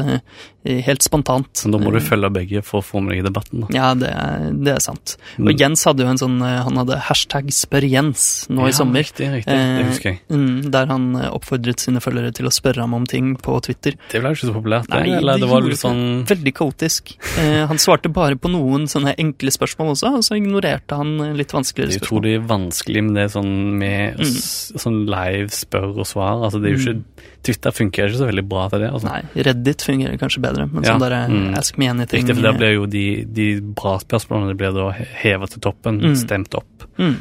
helt 0.64 1.02
spontant. 1.02 1.62
Men 1.64 1.72
da 1.74 1.78
må 1.82 1.90
du 1.92 1.98
følge 2.00 2.30
begge 2.32 2.62
for 2.64 2.80
å 2.80 2.84
få 2.84 3.02
med 3.02 3.16
deg 3.16 3.24
debatten, 3.26 3.64
da. 3.64 3.68
Ja, 3.74 3.88
det 3.98 4.08
er, 4.12 4.46
det 4.54 4.72
er 4.76 4.80
sant. 4.84 5.16
Mm. 5.36 5.48
Og 5.50 5.60
Jens 5.60 5.82
hadde 5.88 6.04
jo 6.04 6.10
en 6.12 6.20
sånn 6.20 6.38
Han 6.40 6.78
hadde 6.80 6.98
hashtag 7.08 7.50
spør 7.54 7.84
Jens 7.88 8.46
nå 8.48 8.68
i 8.68 8.72
sommer. 8.76 9.02
Riktig, 9.04 9.28
riktig. 9.32 9.52
Det 9.54 9.86
husker 9.90 10.10
jeg. 10.12 10.20
Mm, 10.30 10.70
der 10.72 10.86
han 10.92 11.10
oppfordret 11.34 11.80
sine 11.84 12.00
følgere 12.04 12.32
til 12.36 12.46
å 12.48 12.52
spørre 12.54 12.84
ham 12.84 12.93
om 12.96 13.06
ting 13.10 13.34
på 13.36 13.56
Twitter. 13.66 13.96
Det 14.12 14.20
ble 14.22 14.30
jo 14.32 14.38
ikke 14.38 14.48
så 14.50 14.54
populært, 14.56 14.88
det. 14.90 15.00
Nei, 15.04 15.16
eller 15.18 15.34
det 15.38 15.44
det 15.44 15.50
var 15.50 15.62
litt 15.66 15.80
sånn 15.80 16.02
Veldig 16.26 16.54
kaotisk. 16.54 17.14
Eh, 17.38 17.66
han 17.70 17.78
svarte 17.82 18.12
bare 18.12 18.36
på 18.40 18.50
noen 18.52 18.86
sånne 18.90 19.14
enkle 19.18 19.50
spørsmål 19.54 19.92
også, 19.94 20.14
og 20.18 20.24
så 20.24 20.38
ignorerte 20.38 20.96
han 20.96 21.36
litt 21.36 21.52
vanskeligere 21.52 21.98
spørsmål. 21.98 22.22
Det 22.24 22.34
er 22.34 22.40
utrolig 22.40 22.48
vanskelig 22.48 23.04
med 23.04 23.14
det 23.20 23.26
sånn 23.34 23.54
med 23.78 24.18
Mm. 24.18 24.34
sånn 24.80 25.00
live 25.06 25.50
spør 25.50 25.98
og 25.98 26.06
svar. 26.06 26.42
Altså, 26.44 26.60
det 26.62 26.70
er 26.70 26.76
jo 26.76 26.82
ikke 26.94 27.30
Twitter 27.44 27.70
funker 27.76 28.08
ikke 28.08 28.16
så 28.22 28.26
veldig 28.30 28.48
bra 28.48 28.68
til 28.72 28.80
det. 28.80 28.90
Altså. 28.90 29.04
Nei, 29.10 29.42
Reddit 29.44 29.82
fungerer 29.84 30.16
kanskje 30.18 30.40
bedre, 30.40 30.64
men 30.72 30.82
Ja, 30.82 30.94
sånn 30.94 31.00
der 31.04 31.12
eh, 31.12 31.28
mm. 31.28 31.58
ask 31.58 31.76
me 31.78 31.86
anything 31.88 32.22
Riktig, 32.24 32.36
for 32.38 32.42
der 32.42 32.56
blir 32.56 32.72
jo 32.74 32.86
de, 32.86 33.24
de 33.26 33.60
bra 33.60 33.98
spørsmålene 34.00 34.48
de 34.48 34.54
blir 34.62 34.72
da 34.72 34.86
hevet 35.20 35.50
til 35.50 35.60
toppen, 35.60 36.00
Mm. 36.00 36.16
stemt 36.16 36.54
opp. 36.54 36.88
mm. 36.98 37.16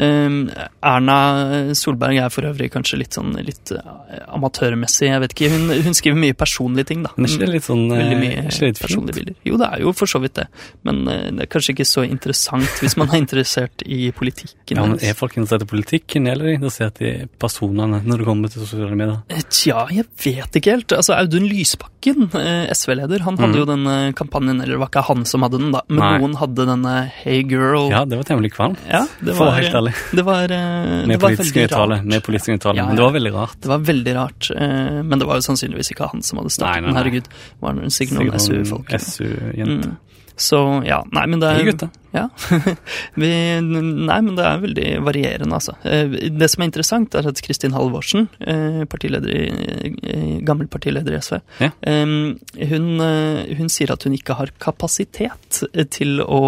Um, 0.00 0.48
Erna 0.80 1.16
Solberg 1.76 2.16
er 2.22 2.30
for 2.32 2.46
øvrig 2.48 2.70
kanskje 2.72 3.00
litt 3.02 3.16
sånn 3.18 3.34
litt 3.44 3.72
eh, 3.74 4.22
amatørmessig, 4.32 5.10
jeg 5.10 5.20
vet 5.24 5.34
ikke. 5.34 5.50
Hun, 5.52 5.72
hun 5.84 5.96
skriver 5.96 6.20
mye 6.22 6.36
personlige 6.38 6.88
ting, 6.90 7.02
da. 7.04 7.12
Men 7.16 7.28
er 7.28 7.34
ikke 7.34 7.44
det 7.44 7.56
litt 7.58 7.66
sånn 7.66 7.82
eh, 7.90 8.00
Veldig 8.00 8.14
er 8.16 8.22
mye 8.22 8.44
litt 8.70 8.80
personlige 8.80 9.16
fint? 9.18 9.30
bilder. 9.30 9.38
Jo, 9.50 9.58
det 9.60 9.68
er 9.68 9.84
jo 9.84 9.92
for 9.96 10.10
så 10.10 10.22
vidt 10.22 10.38
det, 10.38 10.46
men 10.88 11.02
eh, 11.10 11.26
det 11.36 11.44
er 11.44 11.50
kanskje 11.52 11.74
ikke 11.74 11.88
så 11.90 12.04
interessant 12.06 12.80
hvis 12.80 12.96
man 13.00 13.12
er 13.12 13.20
interessert 13.20 13.84
i 13.84 14.00
politikken. 14.16 14.78
Ja, 14.78 14.86
men. 14.86 14.96
Er 15.04 15.18
folk 15.18 15.36
interessert 15.36 15.66
i 15.66 15.70
politikken, 15.74 16.30
eller 16.30 16.48
er 16.48 16.54
de 16.54 16.58
interessert 16.60 17.02
i 17.04 17.12
personene 17.42 18.00
når 18.06 18.22
det 18.22 18.28
kommer 18.30 18.52
til 18.52 18.64
sosiale 18.64 18.96
medier? 18.96 19.20
Eh, 19.28 19.44
Tja, 19.50 19.84
jeg 19.92 20.06
vet 20.24 20.60
ikke 20.60 20.78
helt. 20.78 20.96
Altså, 20.96 21.16
Audun 21.18 21.48
Lysbakken, 21.50 22.30
eh, 22.40 22.72
SV-leder, 22.72 23.26
han 23.26 23.36
hadde 23.40 23.52
mm. 23.52 23.60
jo 23.60 23.68
denne 23.68 23.96
kampanjen, 24.16 24.62
eller 24.62 24.78
det 24.78 24.82
var 24.84 24.92
ikke 24.92 25.04
han 25.10 25.28
som 25.28 25.44
hadde 25.44 25.60
den, 25.60 25.74
da, 25.76 25.84
men 25.90 26.02
Nei. 26.04 26.12
noen 26.22 26.38
hadde 26.40 26.68
denne 26.72 26.96
Hey 27.20 27.44
Girl. 27.44 27.90
Ja, 27.92 28.06
det 28.08 28.20
var 28.20 28.28
temmelig 28.28 28.54
kvalmt. 28.56 28.80
Ja, 28.88 29.04
det 29.20 29.36
For 29.36 29.48
å 29.48 29.52
være 29.52 29.64
helt 29.64 29.80
ærlig. 29.82 29.89
Det 30.16 30.24
var, 30.26 30.52
uh, 30.52 30.58
Med 31.06 31.14
det 31.14 31.20
politisk 31.22 31.56
rart. 31.72 32.04
Med 32.04 32.22
politisk 32.26 32.54
uttale. 32.56 32.80
Ja, 32.80 32.86
Men 32.86 32.96
det 32.98 33.02
var 33.06 33.16
veldig 33.16 33.32
rart. 33.34 33.56
Det 33.62 33.72
var 33.72 33.78
veldig 33.78 34.14
rart, 34.16 34.50
uh, 34.56 35.00
men 35.02 35.18
det 35.18 35.28
var 35.28 35.40
jo 35.40 35.46
sannsynligvis 35.48 35.92
ikke 35.94 36.10
han 36.12 36.24
som 36.26 36.42
hadde 36.42 36.54
startet 36.54 36.88
den. 36.88 36.98
Herregud, 36.98 37.32
var 37.60 37.78
det 37.78 37.92
sikkert 37.96 38.20
noen 38.20 38.46
SU-folk. 38.46 38.94
SU-jente. 39.06 39.92
Mm. 39.94 39.98
Så 40.40 40.58
ja, 40.88 41.02
nei, 41.12 41.26
men 41.28 41.40
det 41.42 41.50
Hei, 41.52 41.60
er 41.66 41.72
gutta. 41.72 41.90
Ja. 42.10 42.24
Vi, 43.20 43.28
nei, 43.62 44.16
men 44.24 44.32
det 44.34 44.42
er 44.48 44.62
veldig 44.64 44.86
varierende, 45.06 45.54
altså. 45.60 45.74
Eh, 45.86 46.08
Det 46.34 46.48
som 46.50 46.62
er 46.64 46.70
interessant, 46.70 47.14
er 47.14 47.28
at 47.30 47.38
Kristin 47.44 47.74
Halvorsen, 47.76 48.24
eh, 48.40 48.80
partileder 48.90 49.30
i, 49.30 50.40
gammel 50.48 50.66
partileder 50.72 51.14
i 51.14 51.20
SV, 51.22 51.38
Ja. 51.60 51.68
hun, 51.84 52.88
eh, 53.04 53.54
hun 53.60 53.68
sier 53.70 53.92
at 53.94 54.02
hun 54.08 54.16
ikke 54.16 54.34
har 54.40 54.50
kapasitet 54.58 55.60
til 55.94 56.22
å, 56.24 56.40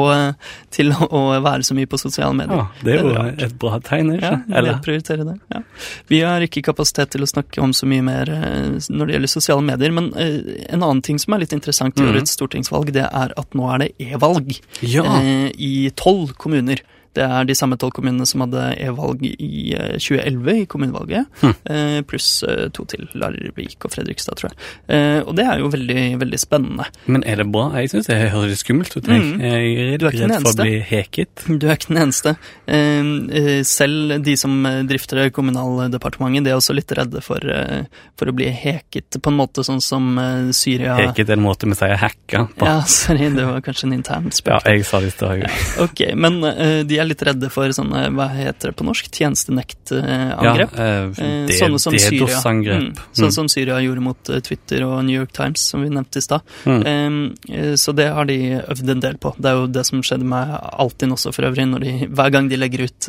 til 0.75 0.91
å 0.97 1.23
være 1.45 1.63
så 1.69 1.77
mye 1.79 1.87
på 1.93 2.01
sosiale 2.01 2.35
medier. 2.41 2.65
Ja, 2.65 2.67
det 2.83 2.97
er 2.97 3.03
jo 3.05 3.15
rart. 3.15 3.43
et 3.47 3.55
bra 3.63 3.79
tegn, 3.87 4.15
Ja, 4.17 4.33
ikke 4.41 4.57
Eller? 4.59 4.73
nedprioritere 4.81 5.29
det. 5.31 5.37
Ja. 5.55 5.63
Vi 6.09 6.21
har 6.27 6.41
ikke 6.49 6.65
kapasitet 6.73 7.11
til 7.15 7.23
å 7.23 7.31
snakke 7.31 7.63
om 7.63 7.73
så 7.77 7.87
mye 7.87 8.03
mer 8.03 8.27
når 8.33 9.07
det 9.07 9.15
gjelder 9.19 9.35
sosiale 9.37 9.63
medier, 9.69 9.93
men 9.95 10.11
en 10.17 10.83
annen 10.83 11.03
ting 11.05 11.19
som 11.23 11.35
er 11.37 11.45
litt 11.45 11.53
interessant 11.55 11.99
i 11.99 12.03
Mhm. 12.03 12.11
årets 12.17 12.35
stortingsvalg, 12.39 12.91
det 12.93 13.07
er 13.07 13.33
at 13.37 13.51
nå 13.55 13.69
er 13.75 13.79
det 13.79 13.82
e-valg 13.99 14.61
Ja. 14.83 15.05
eh, 15.23 15.51
i 15.59 15.91
tolv 15.97 16.35
kommuner. 16.39 16.77
Det 17.15 17.25
er 17.27 17.45
de 17.49 17.55
samme 17.59 17.77
tolv 17.77 17.93
kommunene 17.97 18.25
som 18.29 18.41
hadde 18.45 18.63
e-valg 18.81 19.23
i 19.29 19.75
eh, 19.77 19.97
2011 20.01 20.63
i 20.63 20.67
kommunevalget, 20.71 21.43
eh, 21.69 21.99
pluss 22.09 22.43
eh, 22.49 22.69
to 22.73 22.87
til, 22.89 23.09
Larvik 23.19 23.85
og 23.85 23.93
Fredrikstad, 23.93 24.39
tror 24.41 24.51
jeg. 24.51 24.59
Eh, 24.89 25.21
og 25.27 25.35
det 25.37 25.45
er 25.45 25.61
jo 25.61 25.69
veldig, 25.73 26.05
veldig 26.23 26.41
spennende. 26.41 26.87
Men 27.07 27.25
er 27.29 27.43
det 27.43 27.49
bra? 27.53 27.67
Jeg 27.83 27.93
syns 27.93 28.09
det 28.09 28.19
høres 28.33 28.63
skummelt 28.65 28.97
ut. 28.97 29.05
Jeg, 29.09 29.21
Mm. 29.23 29.41
jeg 29.41 29.73
er 29.77 29.91
redd, 29.93 30.03
redd 30.19 30.33
for 30.43 30.51
å 30.53 30.63
bli 30.65 30.79
heket. 30.89 31.45
Du 31.61 31.67
er 31.69 31.77
ikke 31.77 31.93
den 31.93 32.01
eneste. 32.07 32.33
Eh, 32.67 33.11
eh, 33.43 33.63
selv 33.69 34.17
de 34.25 34.37
som 34.41 34.57
eh, 34.67 34.81
drifter 34.89 35.29
Kommunaldepartementet, 35.37 36.45
de 36.47 36.51
er 36.53 36.59
også 36.59 36.75
litt 36.77 36.93
redde 36.97 37.21
for, 37.25 37.39
eh, 37.45 37.85
for 38.19 38.31
å 38.31 38.35
bli 38.37 38.49
heket 38.51 39.19
på 39.23 39.31
en 39.31 39.37
måte 39.39 39.65
sånn 39.67 39.81
som 39.85 40.11
eh, 40.19 40.51
Syria 40.57 40.97
Heket 40.99 41.29
er 41.31 41.39
en 41.39 41.45
måte 41.45 41.69
vi 41.69 41.77
sier 41.79 41.97
hacka 42.01 42.47
på. 42.59 42.67
Ja, 42.69 42.81
sorry, 42.89 43.29
det 43.37 43.45
var 43.49 43.61
kanskje 43.65 43.89
en 43.91 43.97
intern 43.99 44.31
Ja, 44.47 44.59
jeg 44.67 44.85
sa 44.89 45.01
det 45.01 45.13
i 45.13 45.15
stad. 45.15 45.45
Ok, 45.85 46.03
men 46.19 46.41
eh, 46.49 46.83
de 46.89 46.99
er 46.99 47.02
litt 47.09 47.23
redde 47.23 47.51
for 47.53 47.69
sånne, 47.75 48.09
hva 48.17 48.29
heter 48.33 48.71
det 48.73 48.77
på 48.79 48.85
norsk, 48.87 49.09
tjenestenektangrep. 49.13 50.73
Ja, 50.77 50.85
eh, 50.85 51.03
Eh, 51.03 51.47
det- 51.47 51.59
sånne 51.59 51.79
som 51.81 51.93
Syria. 51.99 52.27
Mm, 52.43 52.95
sånn 53.15 53.33
som 53.33 53.49
Syria 53.49 53.79
gjorde 53.81 54.01
mot 54.01 54.29
eh, 54.31 54.41
Twitter 54.41 54.83
og 54.85 55.05
New 55.05 55.19
York 55.19 55.33
Times, 55.33 55.61
som 55.61 55.83
vi 55.83 55.89
nevnte 55.89 56.19
i 56.19 56.21
stad. 56.21 56.41
Mm. 56.65 57.35
Så 57.77 57.95
det 57.95 58.09
har 58.13 58.25
de 58.25 58.61
øvd 58.61 58.91
en 58.91 59.01
del 59.01 59.17
på. 59.19 59.35
Det 59.37 59.47
er 59.47 59.55
jo 59.55 59.67
det 59.67 59.85
som 59.87 60.01
skjedde 60.03 60.25
med 60.25 60.49
Altinn 60.79 61.13
også, 61.13 61.33
for 61.35 61.43
øvrig, 61.45 61.67
de, 61.81 62.07
hver 62.09 62.31
gang 62.33 62.49
de 62.49 62.57
legger 62.57 62.85
ut 62.85 63.09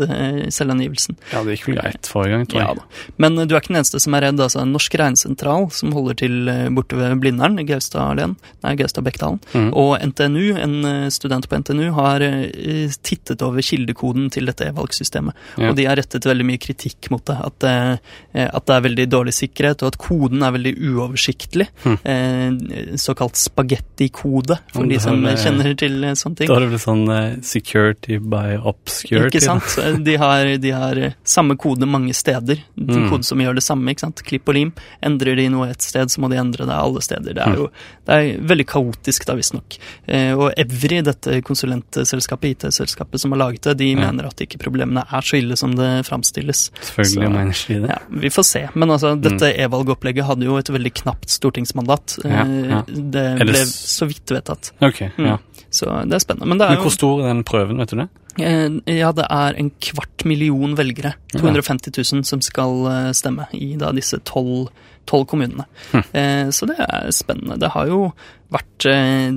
selvangivelsen. 0.53 1.15
Ja, 1.31 1.43
det 1.43 1.57
gikk 1.59 1.67
vel 1.67 1.75
greit 1.81 2.07
forrige 2.09 2.31
gang, 2.37 2.45
tror 2.47 2.59
Ja 2.61 2.67
jeg. 2.67 2.77
da. 2.77 2.83
Men 3.17 3.35
du 3.47 3.55
er 3.55 3.59
ikke 3.61 3.73
den 3.73 3.77
eneste 3.81 3.99
som 4.01 4.13
er 4.13 4.21
redd. 4.21 4.39
altså 4.39 4.65
Norsk 4.67 4.93
Regnsentral, 4.99 5.71
som 5.71 5.91
holder 5.91 6.15
til 6.15 6.45
borte 6.75 6.95
ved 6.97 7.19
Blindern, 7.21 7.55
nei, 7.55 7.63
Gaustad-Bekkdalen, 7.65 9.39
mm. 9.53 9.73
og 9.73 9.99
NTNU, 10.01 10.57
en 10.57 11.11
student 11.11 11.47
på 11.47 11.57
NTNU, 11.59 11.91
har 11.93 12.19
tittet 13.03 13.41
over 13.41 13.61
kildekoden 13.83 14.29
til 14.31 14.45
dette 14.49 14.67
e-valgsystemet. 14.69 15.33
Ja. 15.57 15.69
Og 15.69 15.75
de 15.77 15.85
har 15.85 15.95
rettet 15.99 16.25
veldig 16.25 16.45
mye 16.47 16.61
kritikk 16.61 17.09
mot 17.11 17.23
det. 17.25 17.37
At, 17.43 17.63
eh, 17.63 18.47
at 18.47 18.65
det 18.65 18.75
er 18.75 18.85
veldig 18.87 19.07
dårlig 19.11 19.33
sikkerhet, 19.33 19.83
og 19.83 19.93
at 19.93 19.97
koden 19.97 20.43
er 20.43 20.51
veldig 20.55 20.73
uoversiktlig. 20.89 21.67
Hm. 21.83 21.97
Eh, 22.03 22.97
såkalt 22.97 23.35
spagettikode, 23.35 24.57
for 24.73 24.85
de 24.85 24.99
som 24.99 25.23
har, 25.23 25.33
eh, 25.33 25.37
kjenner 25.43 25.77
til 25.77 25.99
sånne 26.15 26.35
ting. 26.37 26.47
Da 26.47 26.55
er 26.55 26.59
det 26.59 26.69
vel 26.71 26.79
sånn 26.79 27.43
security 27.43 28.17
by 28.19 28.57
obscurity. 28.63 29.37
Ikke 29.37 29.41
sant? 29.41 30.03
De 30.03 30.15
har, 30.17 30.45
de 30.57 30.71
har 30.71 30.95
samme 31.23 31.55
kode 31.57 31.85
mange 31.87 32.13
steder. 32.13 32.59
Mm. 32.77 33.09
kode 33.09 33.23
som 33.25 33.39
gjør 33.39 33.55
det 33.55 33.63
samme. 33.63 33.89
ikke 33.91 33.99
sant? 34.05 34.23
Klipp 34.23 34.47
og 34.49 34.55
lim. 34.55 34.73
Endrer 35.03 35.35
de 35.35 35.47
noe 35.49 35.69
et 35.69 35.81
sted, 35.81 36.07
så 36.11 36.19
må 36.19 36.29
de 36.29 36.37
endre 36.37 36.65
det 36.65 36.73
alle 36.75 37.01
steder. 37.01 37.33
Det 37.33 37.41
er 37.43 37.53
Mm. 37.53 37.55
jo 37.55 37.69
det 38.05 38.13
er 38.13 38.39
veldig 38.43 38.65
kaotisk, 38.67 39.25
da, 39.25 39.33
visstnok. 39.35 39.77
Eh, 40.07 40.33
og 40.33 40.53
Evry, 40.57 41.01
dette 41.01 41.41
konsulentselskapet, 41.41 42.57
IT-selskapet 42.57 43.19
som 43.19 43.31
har 43.31 43.39
laget 43.39 43.61
det, 43.61 43.72
de 43.77 43.91
Ja. 43.91 44.11
mener 44.11 44.25
at 44.27 44.35
ikke 44.41 44.57
problemene 44.59 45.03
er 45.11 45.21
så 45.21 45.37
ille 45.37 45.55
som 45.57 45.75
det 45.75 46.05
framstilles. 46.05 46.71
Selvfølgelig 46.81 47.27
Så- 47.27 47.31
mener 47.31 47.67
de 47.67 47.81
det. 47.81 47.89
Ja, 47.89 47.97
Vi 48.09 48.29
får 48.29 48.43
se. 48.45 48.69
Men 48.75 48.89
altså, 48.89 49.19
dette 49.19 49.53
e-valgopplegget 49.57 50.25
hadde 50.25 50.43
jo 50.45 50.57
et 50.57 50.65
veldig 50.69 50.93
knapt 50.93 51.29
stortingsmandat. 51.29 52.19
Mm. 52.23 52.69
Ja, 52.69 52.77
Eh. 52.79 52.83
Det 52.87 53.47
ble 53.47 53.53
s- 53.65 53.99
så 53.99 54.07
vidt 54.07 54.25
vedtatt. 54.25 54.71
Ok, 54.81 55.11
Mm. 55.17 55.25
ja. 55.25 55.37
Så 55.71 55.85
det 56.07 56.13
er 56.13 56.19
spennende. 56.19 56.47
Men 56.47 56.57
det 56.59 56.67
er 56.69 56.75
Men 56.75 56.83
hvor 56.83 56.91
stor 56.91 57.21
er 57.23 57.33
den 57.33 57.43
prøven, 57.43 57.77
vet 57.77 57.89
du 57.89 57.95
det? 57.97 58.09
Eh, 58.39 58.97
Ja, 58.97 59.11
det 59.11 59.25
er 59.29 59.53
en 59.57 59.71
kvart 59.81 60.25
million 60.25 60.75
velgere. 60.75 61.13
250 61.33 61.91
000 62.13 62.23
som 62.25 62.41
skal 62.41 62.85
eh, 62.87 63.11
stemme 63.13 63.47
i 63.53 63.75
da 63.77 63.91
disse 63.91 64.17
tolv 64.23 64.69
tolv 65.05 65.27
kommunene. 65.27 65.65
Hm. 65.91 66.03
Eh, 66.13 66.47
Så 66.55 66.67
det 66.69 66.77
er 66.79 67.09
spennende. 67.11 67.59
Det 67.59 67.71
har 67.73 67.87
jo 67.87 68.13
vært 68.53 68.85
eh, 68.85 69.31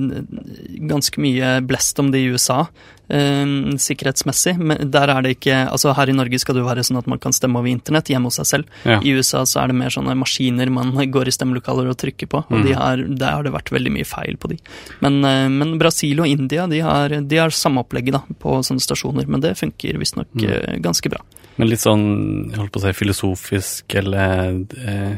ganske 0.87 1.17
mye 1.21 1.55
blest 1.65 1.97
om 1.99 2.11
det 2.13 2.19
i 2.21 2.29
USA. 2.29 2.67
eh, 3.09 3.45
sikkerhetsmessig, 3.79 4.57
men 4.59 4.89
der 4.91 5.07
er 5.09 5.21
det 5.23 5.37
ikke 5.37 5.55
Altså 5.71 5.93
her 5.95 6.09
i 6.11 6.15
Norge 6.15 6.39
skal 6.41 6.55
det 6.57 6.61
jo 6.61 6.67
være 6.67 6.83
sånn 6.83 6.97
at 6.99 7.07
man 7.07 7.19
kan 7.23 7.31
stemme 7.31 7.55
over 7.61 7.69
internett 7.71 8.09
hjemme 8.11 8.27
hos 8.27 8.35
seg 8.41 8.45
selv. 8.49 8.65
Ja. 8.85 8.99
I 9.01 9.13
USA 9.15 9.45
så 9.47 9.61
er 9.63 9.67
det 9.71 9.77
mer 9.79 9.89
sånne 9.95 10.15
maskiner 10.19 10.69
man 10.69 10.91
går 11.15 11.27
i 11.31 11.31
stemmelokaler 11.35 11.87
og 11.89 11.97
trykker 11.97 12.27
på, 12.27 12.43
og 12.43 12.51
Mm. 12.57 12.63
de 12.67 12.73
har, 12.73 12.97
der 12.97 13.31
har 13.31 13.43
det 13.43 13.53
vært 13.53 13.71
veldig 13.71 13.91
mye 13.95 14.05
feil 14.05 14.35
på 14.37 14.49
de. 14.49 14.57
Men, 15.01 15.21
men 15.57 15.77
Brasil 15.79 16.19
og 16.19 16.27
India 16.27 16.67
de 16.67 16.79
har, 16.83 17.09
de 17.09 17.37
har 17.37 17.49
samme 17.55 17.79
opplegget 17.83 18.13
da, 18.17 18.21
på 18.39 18.59
sånne 18.63 18.83
stasjoner, 18.83 19.27
men 19.27 19.41
det 19.41 19.55
funker 19.57 19.97
visstnok 19.97 20.27
Mm. 20.37 20.81
ganske 20.83 21.09
bra. 21.09 21.21
Men 21.57 21.69
litt 21.71 21.79
sånn, 21.81 22.51
jeg 22.51 22.59
holdt 22.59 22.71
på 22.75 22.79
å 22.81 22.83
si, 22.83 22.91
filosofisk 22.93 23.95
eller 23.95 24.59
eh, 24.85 25.15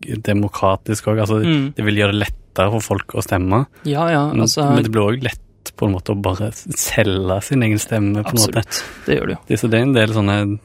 demokratisk 0.00 1.06
òg. 1.10 1.20
Altså, 1.20 1.40
Mm. 1.44 1.74
det 1.74 1.84
vil 1.84 1.94
gjøre 1.96 2.12
det 2.12 2.26
lettere 2.28 2.70
for 2.70 2.80
folk 2.80 3.06
å 3.14 3.22
stemme. 3.22 3.66
Ja, 3.84 4.08
ja, 4.10 4.30
altså 4.32 4.74
men 4.74 4.82
det 4.82 4.92
blir 4.92 5.02
òg 5.10 5.22
lett 5.22 5.72
på 5.76 5.86
en 5.86 5.92
måte 5.94 6.14
å 6.14 6.20
bare 6.22 6.52
selge 6.52 7.42
sin 7.42 7.62
egen 7.62 7.78
stemme. 7.78 8.22
på 8.22 8.28
en 8.30 8.36
måte. 8.36 8.62
Absolutt. 8.62 8.84
Det 9.06 9.18
gjør 9.18 9.26
det 9.26 9.34
jo. 9.36 9.40
Det, 9.48 9.58
så 9.60 9.70
det 9.70 9.78
er 9.78 9.82
en 9.82 9.92
del 9.92 10.08
sånne 10.08 10.58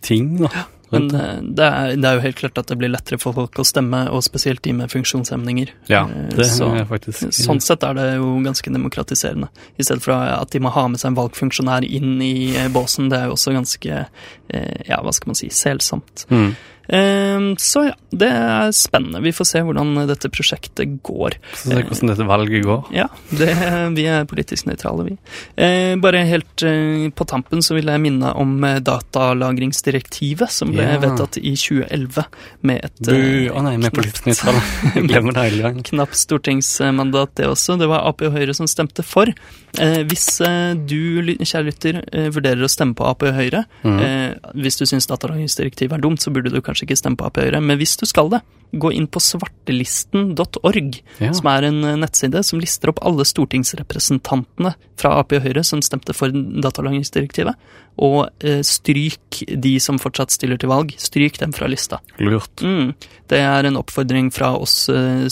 ting 0.00 0.36
da, 0.38 0.48
Ja, 0.92 0.98
Men 1.00 1.08
det. 1.08 1.64
er, 1.64 1.96
det 1.96 2.04
er 2.04 2.14
jo 2.14 2.20
helt 2.20 2.36
klart 2.36 2.58
at 2.58 2.66
det 2.68 2.76
blir 2.78 2.88
lettere 2.92 3.18
for 3.18 3.32
folk 3.32 3.52
å 3.58 3.64
stemme, 3.66 4.08
og 4.12 4.22
spesielt 4.22 4.62
de 4.62 4.72
med 4.72 4.90
funksjonshemninger. 4.92 5.68
Ja, 5.88 6.04
Eh, 6.04 6.28
det 6.36 6.44
så- 6.46 6.68
er 6.78 6.84
faktisk 6.84 7.32
Sånn 7.34 7.60
sett 7.60 7.82
er 7.82 7.94
det 7.94 8.14
jo 8.18 8.38
ganske 8.44 8.70
demokratiserende. 8.72 9.48
I 9.76 9.82
stedet 9.82 10.02
for 10.02 10.12
at 10.12 10.50
de 10.50 10.60
må 10.60 10.70
ha 10.70 10.86
med 10.86 11.00
seg 11.00 11.08
en 11.08 11.16
valgfunksjonær 11.16 11.82
inn 11.90 12.22
i 12.22 12.54
eh, 12.54 12.68
båsen. 12.68 13.08
Det 13.10 13.18
er 13.18 13.26
jo 13.26 13.32
også 13.32 13.52
ganske, 13.54 14.06
eh, 14.50 14.82
ja, 14.88 15.00
hva 15.02 15.12
skal 15.12 15.26
man 15.30 15.34
si, 15.34 15.48
selsomt. 15.48 16.26
mm. 16.30 16.54
Eh, 16.88 17.54
Så 17.58 17.84
ja, 17.88 17.94
det 18.14 18.28
er 18.30 18.70
spennende. 18.76 19.22
Vi 19.24 19.32
får 19.34 19.46
se 19.48 19.62
hvordan 19.64 19.94
dette 20.08 20.28
prosjektet 20.30 20.98
går. 21.06 21.36
Så 21.56 21.70
se 21.72 21.82
hvordan 21.82 22.10
dette 22.12 22.26
valget 22.28 22.64
går. 22.66 22.90
Ja, 22.94 23.06
det, 23.30 23.50
vi 23.96 24.04
er 24.10 24.24
politisk 24.30 24.66
nøytrale, 24.68 25.06
vi. 25.08 25.16
Eh, 25.56 25.94
bare 26.02 26.24
helt 26.28 26.62
eh, 26.66 27.08
på 27.14 27.26
tampen 27.30 27.62
så 27.64 27.74
vil 27.78 27.88
jeg 27.90 28.02
minne 28.04 28.30
om 28.36 28.52
eh, 28.64 28.80
datalagringsdirektivet, 28.84 30.50
som 30.50 30.72
ble 30.74 30.82
Ja. 30.84 30.98
vedtatt 31.02 31.38
i 31.40 31.54
2011 31.56 32.24
med 32.62 32.84
et 32.84 33.00
Bu! 33.00 33.12
eh, 33.14 33.48
Å 33.54 33.62
nei, 33.64 33.74
er 33.80 33.94
politisk 33.94 34.26
nøytrale. 34.28 34.62
Glemmer 35.08 35.32
det 35.38 35.46
hele 35.48 35.62
gang. 35.62 35.82
knapt 35.88 36.14
stortingsmandat, 36.18 37.34
det 37.40 37.46
også. 37.48 37.78
Det 37.80 37.88
var 37.90 38.06
Ap 38.08 38.22
og 38.22 38.32
Høyre 38.36 38.54
som 38.54 38.66
stemte 38.70 39.02
for. 39.06 39.30
Eh, 39.78 40.02
hvis 40.06 40.40
eh, 40.44 40.74
du, 40.74 41.22
kjære 41.40 41.64
lytter, 41.70 42.02
eh, 42.12 42.28
vurderer 42.34 42.62
å 42.62 42.70
stemme 42.70 42.94
på 42.94 43.06
Ap 43.08 43.22
og 43.26 43.34
Høyre, 43.34 43.64
mm. 43.82 43.98
eh, 44.04 44.52
hvis 44.60 44.78
du 44.78 44.84
syns 44.86 45.08
datalagringsdirektivet 45.10 45.96
er 45.98 46.04
dumt, 46.04 46.20
så 46.22 46.30
burde 46.34 46.52
du 46.52 46.60
kanskje 46.60 46.73
ikke 46.82 46.96
stemme 46.98 47.16
på 47.16 47.26
Ap 47.26 47.36
Høyre. 47.38 47.62
Men 47.62 47.78
hvis 47.78 47.96
du 48.00 48.06
skal 48.06 48.28
det, 48.32 48.42
gå 48.74 48.90
inn 48.92 49.06
på 49.06 49.20
svartelisten.org, 49.22 51.02
Ja. 51.20 51.32
som 51.32 51.46
er 51.46 51.62
en 51.68 51.84
eh, 51.84 51.96
nettside 51.96 52.42
som 52.42 52.58
lister 52.58 52.90
opp 52.90 52.98
alle 53.06 53.22
stortingsrepresentantene 53.24 54.74
fra 54.98 55.18
Ap 55.20 55.32
og 55.32 55.42
Høyre 55.42 55.62
som 55.64 55.82
stemte 55.82 56.14
for 56.14 56.30
datalagringsdirektivet, 56.34 57.54
og 58.02 58.30
eh, 58.42 58.62
stryk 58.66 59.44
de 59.46 59.78
som 59.78 59.98
fortsatt 60.02 60.34
stiller 60.34 60.58
til 60.58 60.68
valg. 60.72 60.90
Stryk 60.98 61.38
dem 61.38 61.52
fra 61.54 61.68
lista. 61.70 62.00
Lurt. 62.18 62.62
Mm. 62.62 62.94
Det 63.30 63.38
er 63.38 63.64
en 63.68 63.78
oppfordring 63.78 64.32
fra 64.34 64.56
oss 64.58 64.88
eh, 64.90 65.28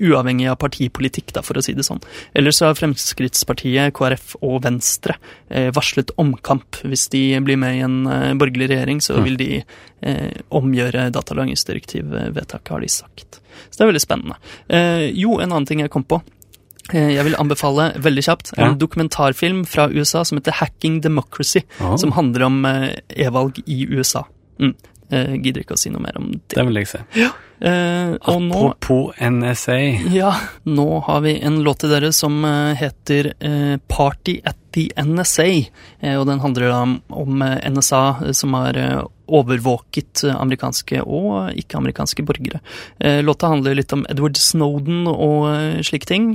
uavhengig 0.00 0.48
av 0.48 0.56
partipolitikk, 0.62 1.34
da, 1.36 1.42
for 1.44 1.60
å 1.60 1.64
si 1.64 1.74
det 1.76 1.84
sånn. 1.84 2.00
Ellers 2.34 2.56
så 2.60 2.70
har 2.70 2.78
Fremskrittspartiet, 2.80 3.92
KrF 3.96 4.38
og 4.40 4.62
Venstre 4.64 5.18
varslet 5.74 6.10
omkamp. 6.20 6.80
Hvis 6.82 7.08
de 7.12 7.20
blir 7.46 7.56
med 7.60 7.76
i 7.78 7.82
en 7.86 8.06
eh, 8.10 8.34
borgerlig 8.34 8.68
regjering, 8.72 9.00
så 9.00 9.16
Mm. 9.18 9.24
vil 9.24 9.36
de 9.36 9.50
eh, 10.02 10.30
omgjøre 10.50 11.10
datalagringsdirektivvedtaket, 11.14 12.68
har 12.68 12.80
de 12.80 12.88
sagt. 12.88 13.40
Så 13.70 13.78
det 13.78 13.84
er 13.86 13.92
veldig 13.92 14.02
spennende. 14.04 14.36
Eh, 14.68 15.10
jo, 15.14 15.38
en 15.40 15.52
annen 15.52 15.66
ting 15.66 15.80
jeg 15.80 15.90
kom 15.90 16.04
på. 16.04 16.20
Eh, 16.92 17.14
Jeg 17.14 17.24
vil 17.24 17.34
anbefale 17.40 17.92
veldig 17.96 18.22
kjapt 18.26 18.52
en 18.58 18.64
Ja. 18.64 18.74
dokumentarfilm 18.74 19.64
fra 19.66 19.88
USA 19.88 20.22
som 20.24 20.38
heter 20.38 20.52
Hacking 20.52 21.00
Democracy, 21.00 21.62
oh. 21.80 21.96
som 21.96 22.12
handler 22.12 22.42
om 22.44 22.64
eh, 22.66 22.96
e-valg 23.16 23.62
i 23.66 23.86
USA. 23.88 24.24
Mm. 24.60 24.74
Eh, 25.12 25.34
gidder 25.36 25.64
ikke 25.64 25.76
å 25.76 25.80
si 25.80 25.90
noe 25.92 26.02
mer 26.02 26.16
om 26.16 26.30
det. 26.32 26.54
det 26.56 26.64
vil 26.68 26.80
jeg 26.80 26.88
se. 26.94 27.02
Eh, 27.64 28.14
og 28.30 28.40
nå, 28.42 28.60
Apropos 28.70 29.12
NSA. 29.20 29.78
ja, 30.12 30.32
nå 30.64 30.88
har 31.06 31.20
vi 31.24 31.36
en 31.44 31.60
låt 31.64 31.82
til 31.84 31.92
dere 31.92 32.10
som 32.12 32.40
eh, 32.44 32.72
heter 32.80 33.32
eh, 33.38 33.76
Party 33.88 34.38
at 34.44 34.56
the 34.74 34.88
NSA. 34.98 35.48
Eh, 36.00 36.16
og 36.18 36.26
den 36.26 36.40
handler 36.40 36.72
om, 36.74 36.96
om 37.08 37.42
eh, 37.46 37.60
NSA 37.70 38.32
som 38.34 38.56
har 38.58 38.80
overvåket 39.26 40.24
eh, 40.24 40.36
amerikanske 40.36 41.02
og 41.02 41.54
ikke-amerikanske 41.58 42.24
borgere. 42.26 42.60
Eh, 43.00 43.22
låta 43.24 43.50
handler 43.52 43.78
litt 43.78 43.92
om 43.96 44.04
Edward 44.10 44.36
Snowden 44.40 45.06
og 45.10 45.48
eh, 45.52 45.80
slike 45.84 46.08
ting. 46.10 46.26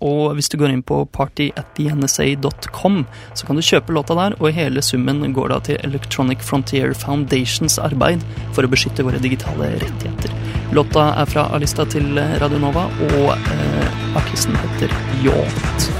Og 0.00 0.34
hvis 0.36 0.50
du 0.50 0.56
går 0.60 0.72
inn 0.72 0.82
på 0.86 1.02
partyatthennsa.com, 1.14 3.00
så 3.34 3.46
kan 3.46 3.58
du 3.58 3.64
kjøpe 3.64 3.94
låta 3.94 4.16
der, 4.18 4.36
og 4.38 4.54
hele 4.56 4.82
summen 4.84 5.22
går 5.36 5.52
da 5.52 5.58
til 5.66 5.80
Electronic 5.86 6.44
Frontier 6.46 6.94
Foundations 6.96 7.78
arbeid 7.82 8.24
for 8.54 8.64
å 8.64 8.70
beskytte 8.70 9.04
våre 9.06 9.20
digitale 9.22 9.72
rettigheter. 9.82 10.34
Låta 10.76 11.10
er 11.18 11.26
fra 11.30 11.48
A-lista 11.54 11.86
til 11.90 12.14
Radio 12.42 12.60
Nova, 12.62 12.86
og 13.10 13.34
eh, 13.34 14.16
artisten 14.18 14.56
heter 14.62 14.94
Yacht. 15.24 15.90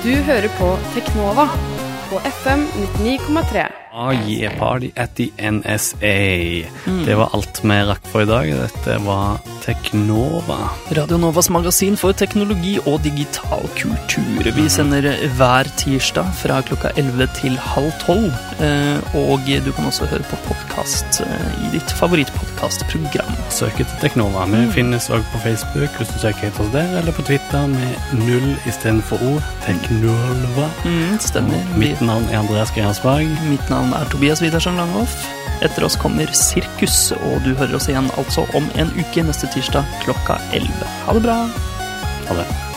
Du 0.00 0.14
hører 0.24 0.48
på 0.56 0.72
Teknova 0.94 1.50
på 2.10 2.20
FM 2.24 2.64
99,3. 3.04 3.66
Ah, 3.92 4.12
yeah, 4.28 4.56
party 4.58 4.92
at 4.96 5.16
the 5.16 5.32
NSA. 5.38 6.64
Det 7.06 7.14
var 7.18 7.30
alt 7.34 7.58
vi 7.64 7.78
rakk 7.88 8.04
for 8.12 8.22
i 8.22 8.26
dag. 8.28 8.46
Dette 8.54 8.98
var 9.02 9.40
Teknova. 9.64 10.58
Radio 10.94 11.18
Novas 11.18 11.48
magasin 11.50 11.96
for 11.98 12.14
teknologi 12.14 12.76
og 12.86 13.00
digital 13.02 13.66
kultur. 13.76 14.46
Vi 14.54 14.68
sender 14.70 15.08
hver 15.36 15.66
tirsdag 15.80 16.30
fra 16.38 16.60
klokka 16.68 16.92
11 17.02 17.26
til 17.40 17.58
halv 17.58 17.90
12. 18.06 18.30
eh, 18.62 19.16
Og 19.18 19.42
du 19.66 19.72
kan 19.72 19.84
også 19.90 20.06
høre 20.06 20.22
på 20.30 20.38
podkast 20.46 21.20
i 21.26 21.72
ditt 21.74 21.90
favorittpodkastprogram. 21.98 23.34
Søk 23.50 23.80
etter 23.82 23.98
Teknova. 24.04 24.46
Vi 24.54 24.62
finnes 24.72 25.10
òg 25.10 25.26
på 25.32 25.42
Facebook 25.42 25.90
hvis 25.98 26.14
du 26.14 26.18
søker 26.22 26.46
etter 26.46 26.62
oss 26.62 26.72
der, 26.72 26.94
eller 27.02 27.12
på 27.12 27.26
Twitter 27.26 27.66
med 27.66 28.22
null 28.22 28.54
istedenfor 28.70 29.18
O. 29.26 29.34
Teknolva. 29.66 30.70
Mm, 30.86 31.18
stemmer. 31.18 31.58
Og 31.74 31.78
Mitt 31.82 32.00
navn 32.00 32.30
er 32.30 32.38
Andreas 32.38 32.70
Greiersberg. 32.70 33.26
mitt 33.50 33.66
navn 33.80 33.94
er 33.96 34.08
Tobias 34.12 34.42
Widersen 34.44 34.76
Langhoff. 34.76 35.14
Etter 35.64 35.84
oss 35.86 35.96
kommer 36.00 36.28
Sirkus, 36.36 37.12
og 37.16 37.40
du 37.44 37.54
hører 37.54 37.78
oss 37.78 37.88
igjen 37.88 38.10
altså 38.20 38.44
om 38.56 38.68
en 38.80 38.92
uke 38.98 39.24
neste 39.24 39.48
tirsdag 39.54 39.88
klokka 40.04 40.40
11. 40.52 40.90
Ha 41.06 41.16
det 41.16 41.24
bra. 41.24 41.38
Ha 42.28 42.42
det. 42.42 42.69